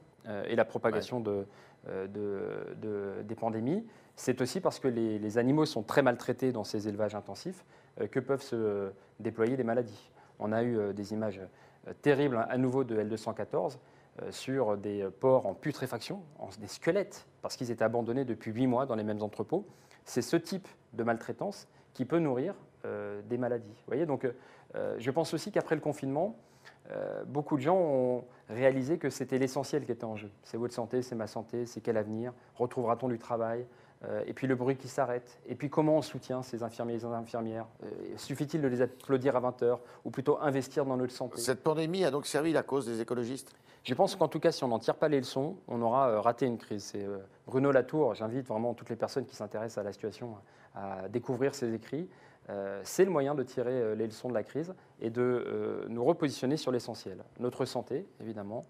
et 0.46 0.56
la 0.56 0.64
propagation 0.64 1.20
de, 1.20 1.48
des 2.14 3.36
pandémies. 3.36 3.84
C'est 4.16 4.42
aussi 4.42 4.60
parce 4.60 4.80
que 4.80 4.88
les, 4.88 5.38
animaux 5.38 5.66
sont 5.66 5.84
très 5.84 6.02
maltraités 6.02 6.52
dans 6.52 6.64
ces 6.64 6.88
élevages 6.88 7.16
intensifs 7.16 7.66
que 8.12 8.20
peuvent 8.20 8.42
se 8.42 8.92
déployer 9.20 9.58
des 9.58 9.64
maladies. 9.64 10.12
On 10.40 10.52
a 10.52 10.64
eu 10.64 10.94
des 10.94 11.14
images 11.14 11.42
terribles 12.02 12.38
hein, 12.38 12.46
à 12.50 12.58
nouveau 12.58 12.84
de 12.84 13.02
L214 13.02 13.78
sur 14.30 14.78
des 14.78 15.08
porcs 15.20 15.46
en 15.46 15.54
putréfaction, 15.54 16.22
des 16.60 16.68
squelettes, 16.68 17.26
parce 17.42 17.56
qu'ils 17.56 17.72
étaient 17.72 17.84
abandonnés 17.84 18.26
depuis 18.26 18.52
huit 18.52 18.68
mois 18.68 18.86
dans 18.86 18.96
les 18.96 19.04
mêmes 19.04 19.24
entrepôts. 19.24 19.66
C'est 20.06 20.22
ce 20.22 20.36
type 20.36 20.68
de 20.94 21.04
maltraitance 21.04 21.68
qui 21.94 22.06
peut 22.06 22.20
nourrir 22.20 22.56
euh, 22.86 23.22
des 23.24 23.38
maladies. 23.38 23.70
Vous 23.70 23.88
voyez, 23.88 24.06
donc 24.06 24.26
euh, 24.76 24.96
je 24.98 25.12
pense 25.12 25.34
aussi 25.34 25.52
qu'après 25.52 25.76
le 25.76 25.82
confinement, 25.82 26.36
euh, 26.92 27.24
beaucoup 27.26 27.58
de 27.58 27.62
gens 27.62 27.78
ont 27.78 28.26
réalisé 28.50 28.98
que 28.98 29.10
c'était 29.10 29.38
l'essentiel 29.38 29.86
qui 29.86 29.92
était 29.92 30.06
en 30.06 30.16
jeu. 30.16 30.32
C'est 30.44 30.58
votre 30.58 30.74
santé, 30.74 31.02
c'est 31.02 31.16
ma 31.16 31.28
santé, 31.28 31.66
c'est 31.66 31.82
quel 31.82 31.98
avenir, 31.98 32.34
retrouvera-t-on 32.56 33.08
du 33.08 33.20
travail, 33.20 33.66
et 34.26 34.34
puis 34.34 34.48
le 34.48 34.56
bruit 34.56 34.78
qui 34.78 34.88
s'arrête, 34.88 35.40
et 35.48 35.56
puis 35.56 35.70
comment 35.70 35.98
on 35.98 36.02
soutient 36.02 36.42
ces 36.42 36.64
infirmiers 36.64 36.96
et 36.96 37.00
ces 37.00 37.06
infirmières 37.06 37.68
Suffit-il 38.18 38.62
de 38.62 38.68
les 38.68 38.82
applaudir 38.82 39.36
à 39.36 39.40
20 39.40 39.62
heures, 39.64 39.80
ou 40.06 40.10
plutôt 40.10 40.40
investir 40.42 40.86
dans 40.86 40.98
notre 40.98 41.14
santé? 41.14 41.40
Cette 41.40 41.62
pandémie 41.62 42.04
a 42.04 42.12
donc 42.12 42.26
servi 42.26 42.52
la 42.52 42.64
cause 42.64 42.86
des 42.86 43.00
écologistes? 43.00 43.54
Je 43.84 43.94
pense 43.94 44.16
qu'en 44.16 44.28
tout 44.28 44.40
cas, 44.40 44.52
si 44.52 44.64
on 44.64 44.68
n'en 44.68 44.80
tire 44.80 44.96
pas 44.96 45.08
les 45.08 45.20
leçons, 45.20 45.56
on 45.68 45.82
aura 45.82 46.22
raté 46.22 46.46
une 46.46 46.58
crise. 46.58 46.84
C'est 46.84 47.06
Bruno 47.46 47.72
Latour, 47.72 48.16
j'invite 48.16 48.48
vraiment 48.48 48.74
toutes 48.74 48.90
les 48.90 48.96
personnes 48.96 49.26
qui 49.26 49.36
s'intéressent 49.36 49.80
à 49.80 49.84
la 49.84 49.92
situation 49.92 50.36
à 50.76 51.08
découvrir 51.10 51.54
ses 51.54 51.74
écrits. 51.74 52.08
Euh, 52.50 52.82
c'est 52.84 53.06
le 53.06 53.12
moyen 53.12 53.36
de 53.36 53.44
tirer 53.44 53.72
euh, 53.72 53.96
les 53.96 54.08
leçons 54.08 54.30
de 54.30 54.34
la 54.34 54.44
crise 54.44 54.74
et 55.00 55.10
de 55.10 55.22
euh, 55.22 55.86
nous 55.90 56.04
repositionner 56.04 56.58
sur 56.58 56.72
l'essentiel, 56.72 57.24
notre 57.40 57.66
santé, 57.66 58.08
évidemment, 58.20 58.66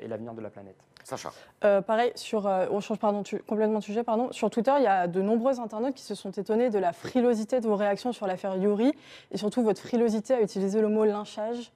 et 0.00 0.08
l'avenir 0.08 0.34
de 0.34 0.40
la 0.40 0.50
planète. 0.50 0.74
Sacha. 1.04 1.30
pareil, 1.60 2.10
sur, 2.16 2.46
on 2.46 2.80
change 2.80 2.98
pardon, 2.98 3.22
complètement 3.46 3.78
de 3.78 3.84
sujet. 3.84 4.02
Pardon. 4.02 4.32
Sur 4.32 4.50
Twitter, 4.50 4.72
il 4.78 4.82
y 4.82 4.88
a 4.88 5.06
de 5.06 5.22
nombreux 5.22 5.60
internautes 5.60 5.94
qui 5.94 6.02
se 6.02 6.16
sont 6.16 6.32
étonnés 6.32 6.68
de 6.68 6.80
la 6.80 6.92
frilosité 6.92 7.60
de 7.60 7.68
vos 7.68 7.76
réactions 7.76 8.10
sur 8.10 8.26
l'affaire 8.26 8.56
Yuri 8.56 8.92
et 9.30 9.36
surtout 9.36 9.62
votre 9.62 9.80
frilosité 9.80 10.34
à 10.34 10.40
utiliser 10.40 10.80
le 10.80 10.88
mot 10.88 11.04
lynchage. 11.04 11.70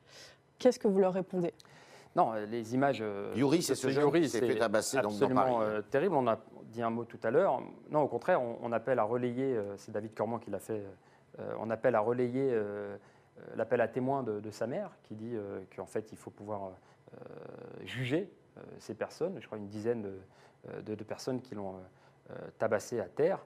Qu'est-ce 0.59 0.81
que 0.81 0.89
vous 0.89 0.99
leur 0.99 1.13
répondez? 1.13 1.55
Non, 2.17 2.33
les 2.51 2.75
images. 2.75 3.05
Yuri, 3.37 3.63
c'est 3.63 3.77
ce 3.77 3.87
Yuri, 3.87 4.29
c'est 4.29 4.41
fait 4.41 4.57
tabasser 4.57 4.97
absolument 4.97 5.61
terrible. 5.89 6.17
On 6.17 6.27
a 6.27 6.41
dit 6.73 6.83
un 6.83 6.91
mot 6.91 7.05
tout 7.05 7.21
à 7.23 7.31
l'heure. 7.31 7.63
Non, 7.89 8.01
au 8.01 8.09
contraire, 8.09 8.41
on, 8.43 8.73
appelle 8.73 8.99
à 8.99 9.05
relayer. 9.05 9.57
c'est 9.77 9.93
David 9.93 10.13
Cormand 10.13 10.41
qui 10.41 10.51
l'a 10.51 10.59
fait 10.59 10.81
euh, 10.81 10.91
on 11.59 11.71
appelle 11.71 11.95
à 11.95 12.01
relayer 12.01 12.51
euh, 12.53 12.97
euh, 13.39 13.43
l'appel 13.57 13.81
à 13.81 13.89
témoins 13.89 14.23
de, 14.23 14.51
sa 14.51 14.67
mère, 14.67 14.91
qui 15.05 15.15
dit 15.15 15.37
qu'en 15.75 15.87
fait, 15.87 16.13
il 16.13 16.19
faut 16.19 16.31
pouvoir 16.31 16.73
juger 17.85 18.31
ces 18.79 18.95
personnes. 18.95 19.41
Je 19.41 19.47
crois 19.47 19.59
une 19.59 19.69
dizaine 19.69 20.03
de, 20.83 21.05
personnes 21.05 21.41
qui 21.41 21.55
l'ont 21.55 21.77
tabassé 22.59 23.01
à 23.01 23.09
terre. 23.09 23.45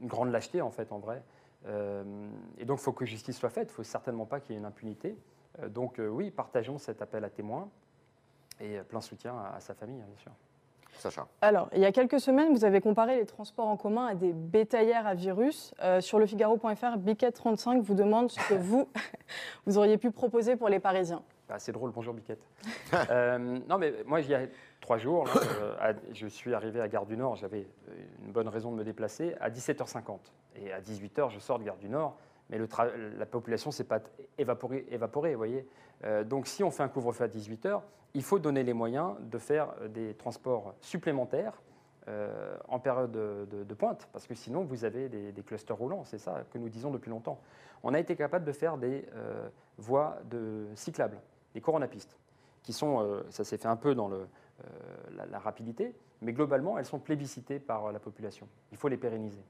une 0.00 0.08
grande 0.08 0.30
lâcheté, 0.30 0.62
en 0.62 0.70
fait, 0.70 0.92
en 0.92 0.98
vrai. 0.98 1.22
et 2.58 2.64
donc, 2.64 2.78
il 2.80 2.82
faut 2.82 2.92
que 2.92 3.04
justice 3.04 3.38
soit 3.38 3.50
faite. 3.50 3.68
Il 3.68 3.72
ne 3.72 3.76
faut 3.76 3.82
certainement 3.82 4.26
pas 4.26 4.40
qu'il 4.40 4.54
y 4.54 4.56
ait 4.56 4.60
une 4.60 4.66
impunité. 4.66 5.16
donc, 5.68 6.00
oui, 6.00 6.30
partageons 6.30 6.78
cet 6.78 7.02
appel 7.02 7.24
à 7.24 7.30
témoins 7.30 7.68
et 8.60 8.78
plein 8.80 9.00
soutien 9.00 9.38
à 9.38 9.60
sa 9.60 9.74
famille, 9.74 10.02
bien 10.02 10.16
sûr. 10.16 10.32
Alors, 11.40 11.68
il 11.74 11.80
y 11.80 11.84
a 11.84 11.92
quelques 11.92 12.20
semaines, 12.20 12.52
vous 12.52 12.64
avez 12.64 12.80
comparé 12.80 13.16
les 13.16 13.26
transports 13.26 13.68
en 13.68 13.76
commun 13.76 14.06
à 14.06 14.14
des 14.14 14.32
bétaillères 14.32 15.06
à 15.06 15.14
virus. 15.14 15.72
Euh, 15.82 16.00
sur 16.00 16.18
lefigaro.fr, 16.18 16.98
Biquette35 16.98 17.80
vous 17.80 17.94
demande 17.94 18.30
ce 18.30 18.38
que 18.48 18.54
vous, 18.54 18.88
vous 19.66 19.78
auriez 19.78 19.98
pu 19.98 20.10
proposer 20.10 20.56
pour 20.56 20.68
les 20.68 20.78
Parisiens. 20.78 21.22
Ah, 21.48 21.58
c'est 21.58 21.72
drôle, 21.72 21.90
bonjour 21.90 22.14
Biquette. 22.14 22.42
Euh, 23.10 23.58
non, 23.68 23.78
mais 23.78 23.92
moi, 24.06 24.20
il 24.20 24.28
y 24.28 24.34
a 24.34 24.42
trois 24.80 24.98
jours, 24.98 25.26
euh, 25.82 25.92
je 26.12 26.26
suis 26.26 26.54
arrivé 26.54 26.80
à 26.80 26.88
Gare 26.88 27.06
du 27.06 27.16
Nord, 27.16 27.36
j'avais 27.36 27.66
une 28.24 28.30
bonne 28.30 28.48
raison 28.48 28.70
de 28.70 28.76
me 28.76 28.84
déplacer, 28.84 29.34
à 29.40 29.50
17h50. 29.50 30.18
Et 30.56 30.72
à 30.72 30.80
18h, 30.80 31.30
je 31.30 31.38
sors 31.38 31.58
de 31.58 31.64
Gare 31.64 31.76
du 31.76 31.88
Nord, 31.88 32.16
mais 32.50 32.58
la 32.58 33.26
population 33.26 33.70
ne 33.70 33.74
s'est 33.74 33.84
pas 33.84 34.00
évaporée, 34.36 35.34
voyez. 35.34 35.66
donc 36.26 36.46
si 36.46 36.62
on 36.64 36.70
fait 36.70 36.82
un 36.82 36.88
couvre-feu 36.88 37.24
à 37.24 37.28
18h, 37.28 37.80
il 38.14 38.22
faut 38.22 38.38
donner 38.38 38.62
les 38.62 38.72
moyens 38.72 39.14
de 39.20 39.38
faire 39.38 39.74
euh, 39.80 39.88
des 39.88 40.14
transports 40.14 40.74
supplémentaires 40.80 41.60
euh, 42.08 42.56
en 42.68 42.80
période 42.80 43.12
de, 43.12 43.74
pointe, 43.74 44.08
parce 44.12 44.26
que 44.26 44.34
sinon 44.34 44.64
vous 44.64 44.84
avez 44.84 45.08
des, 45.08 45.42
clusters 45.42 45.76
roulants, 45.76 46.04
c'est 46.04 46.18
ça 46.18 46.44
que 46.50 46.58
nous 46.58 46.68
disons 46.68 46.90
depuis 46.90 47.10
longtemps. 47.10 47.40
On 47.82 47.94
a 47.94 48.00
été 48.00 48.16
capable 48.16 48.44
de 48.44 48.52
faire 48.52 48.78
des 48.78 49.06
euh, 49.14 49.48
voies 49.78 50.18
de 50.30 50.66
cyclables, 50.74 51.20
des 51.54 51.60
coronapistes, 51.60 52.16
qui 52.62 52.72
sont, 52.72 53.22
ça 53.30 53.44
s'est 53.44 53.58
fait 53.58 53.68
un 53.68 53.76
peu 53.76 53.94
dans 53.94 54.08
le, 54.08 54.26
la, 55.30 55.38
rapidité, 55.38 55.94
mais 56.20 56.32
globalement 56.32 56.78
elles 56.78 56.84
sont 56.84 56.98
plébiscitées 56.98 57.58
par 57.58 57.90
la 57.92 57.98
population. 57.98 58.48
Il 58.70 58.76
faut 58.76 58.88
les 58.88 58.98
pérenniser. 58.98 59.42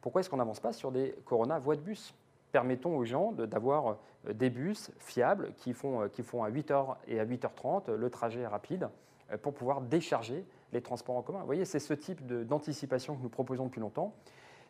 Pourquoi 0.00 0.20
est-ce 0.20 0.30
qu'on 0.30 0.38
n'avance 0.38 0.60
pas 0.60 0.72
sur 0.72 0.90
des 0.90 1.14
corona 1.24 1.58
voies 1.58 1.76
de 1.76 1.82
bus? 1.82 2.14
Permettons 2.52 2.96
aux 2.96 3.04
gens 3.04 3.32
d'avoir 3.32 3.96
euh, 4.28 4.32
des 4.32 4.50
bus 4.50 4.92
fiables 4.98 5.52
qui 5.56 5.72
font, 5.72 6.02
euh, 6.02 6.08
qui 6.08 6.22
font 6.22 6.44
à 6.44 6.50
8h 6.50 6.96
et 7.08 7.18
à 7.18 7.24
8h30 7.24 7.92
le 7.92 8.10
trajet 8.10 8.46
rapide 8.46 8.88
euh, 9.32 9.38
pour 9.38 9.54
pouvoir 9.54 9.80
décharger 9.80 10.44
les 10.72 10.82
transports 10.82 11.16
en 11.16 11.22
commun. 11.22 11.40
Vous 11.40 11.46
voyez, 11.46 11.64
c'est 11.64 11.80
ce 11.80 11.94
type 11.94 12.24
d'anticipation 12.46 13.16
que 13.16 13.22
nous 13.22 13.28
proposons 13.28 13.66
depuis 13.66 13.80
longtemps. 13.80 14.14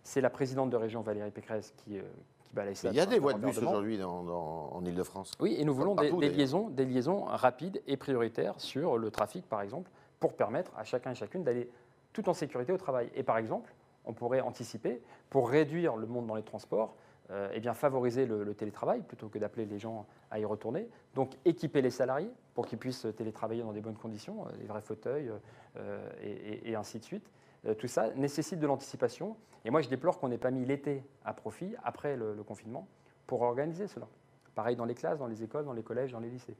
C'est 0.05 0.21
la 0.21 0.31
présidente 0.31 0.71
de 0.71 0.77
région 0.77 1.03
Valérie 1.03 1.31
Pécresse 1.31 1.75
qui, 1.77 1.91
qui 1.91 2.53
balaye 2.53 2.75
ça. 2.75 2.89
Il 2.89 2.97
y 2.97 3.01
a 3.01 3.07
des 3.07 3.21
voies 3.21 3.35
de 3.35 3.39
bus 3.39 3.59
aujourd'hui 3.59 4.03
en 4.03 4.85
Ile-de-France. 4.85 5.33
Oui, 5.39 5.55
et 5.57 5.65
nous 5.65 5.75
voulons 5.75 5.95
des, 5.95 6.11
liaisons, 6.29 6.71
des 6.71 6.85
liaisons 6.85 7.23
rapides 7.23 7.81
et 7.87 7.97
prioritaires 7.97 8.55
sur 8.59 8.99
le 8.99 9.13
trafic, 9.13 9.49
par 9.49 9.61
exemple, 9.61 9.93
pour 10.19 10.35
permettre 10.35 10.73
à 10.77 10.83
chacun 10.83 11.13
et 11.13 11.15
chacune 11.15 11.45
d'aller 11.45 11.71
tout 12.13 12.29
en 12.29 12.35
sécurité 12.35 12.73
au 12.73 12.79
travail. 12.79 13.11
Et 13.15 13.23
par 13.23 13.39
exemple, 13.39 13.73
on 14.05 14.13
pourrait 14.13 14.41
anticiper, 14.41 15.01
pour 15.31 15.49
réduire 15.49 15.95
le 15.95 16.09
monde 16.09 16.27
dans 16.27 16.35
les 16.35 16.43
transports, 16.43 16.97
euh, 17.33 17.49
eh 17.55 17.61
bien, 17.61 17.73
favoriser 17.73 18.27
le, 18.27 18.53
télétravail 18.53 19.01
plutôt 19.01 19.29
que 19.29 19.39
d'appeler 19.39 19.65
les 19.65 19.79
gens 19.79 20.07
à 20.31 20.39
y 20.39 20.45
retourner. 20.45 20.87
Donc 21.15 21.33
équiper 21.47 21.81
les 21.81 21.91
salariés 21.91 22.31
pour 22.55 22.67
qu'ils 22.67 22.79
puissent 22.79 23.07
télétravailler 23.17 23.63
dans 23.63 23.73
des 23.73 23.81
bonnes 23.81 23.97
conditions, 23.97 24.45
les 24.59 24.65
euh, 24.65 24.69
vrais 24.69 24.83
fauteuils 24.83 25.31
euh, 25.79 26.11
et, 26.23 26.75
ainsi 26.75 26.99
de 26.99 27.05
suite. 27.05 27.31
tout 27.79 27.87
ça 27.87 28.11
nécessite 28.17 28.59
de 28.59 28.67
l'anticipation. 28.67 29.37
Et 29.65 29.71
moi, 29.71 29.81
je 29.81 29.89
déplore 29.89 30.19
qu'on 30.19 30.29
n'ait 30.29 30.37
pas 30.37 30.51
mis 30.51 30.67
l'été 30.67 31.05
à 31.25 31.33
profit, 31.33 31.75
après 31.85 32.17
le, 32.17 32.35
confinement, 32.43 32.87
pour 33.27 33.41
organiser 33.41 33.87
cela. 33.87 34.09
Pareil 34.55 34.77
dans 34.77 34.85
les 34.85 34.95
classes, 34.95 35.19
dans 35.19 35.27
les 35.27 35.43
écoles, 35.43 35.65
dans 35.65 35.73
les 35.73 35.83
collèges, 35.83 36.13
dans 36.13 36.21
les 36.21 36.29
lycées. 36.29 36.57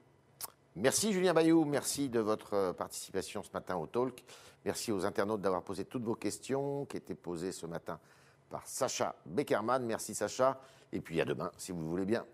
Merci 0.75 1.13
Julien 1.13 1.35
Bayou, 1.35 1.67
merci 1.67 2.09
de 2.09 2.21
votre 2.21 2.73
participation 2.73 3.43
ce 3.43 3.51
matin 3.53 3.77
au 3.77 3.87
Talk. 3.87 4.25
Merci 4.65 4.91
aux 4.91 5.05
internautes 5.05 5.43
d'avoir 5.43 5.63
posé 5.63 5.85
toutes 5.85 6.05
vos 6.05 6.15
questions 6.15 6.87
qui 6.87 6.97
étaient 6.97 7.15
posées 7.15 7.53
ce 7.53 7.67
matin 7.67 8.01
par 8.53 8.67
Sacha 8.67 9.17
Beckerman. 9.27 9.85
Merci 9.85 10.15
Sacha. 10.15 10.61
Et 10.93 11.01
puis 11.01 11.21
à 11.21 11.25
demain, 11.25 11.51
si 11.57 11.73
vous 11.73 11.81
le 11.81 11.89
voulez 11.89 12.05
bien. 12.05 12.25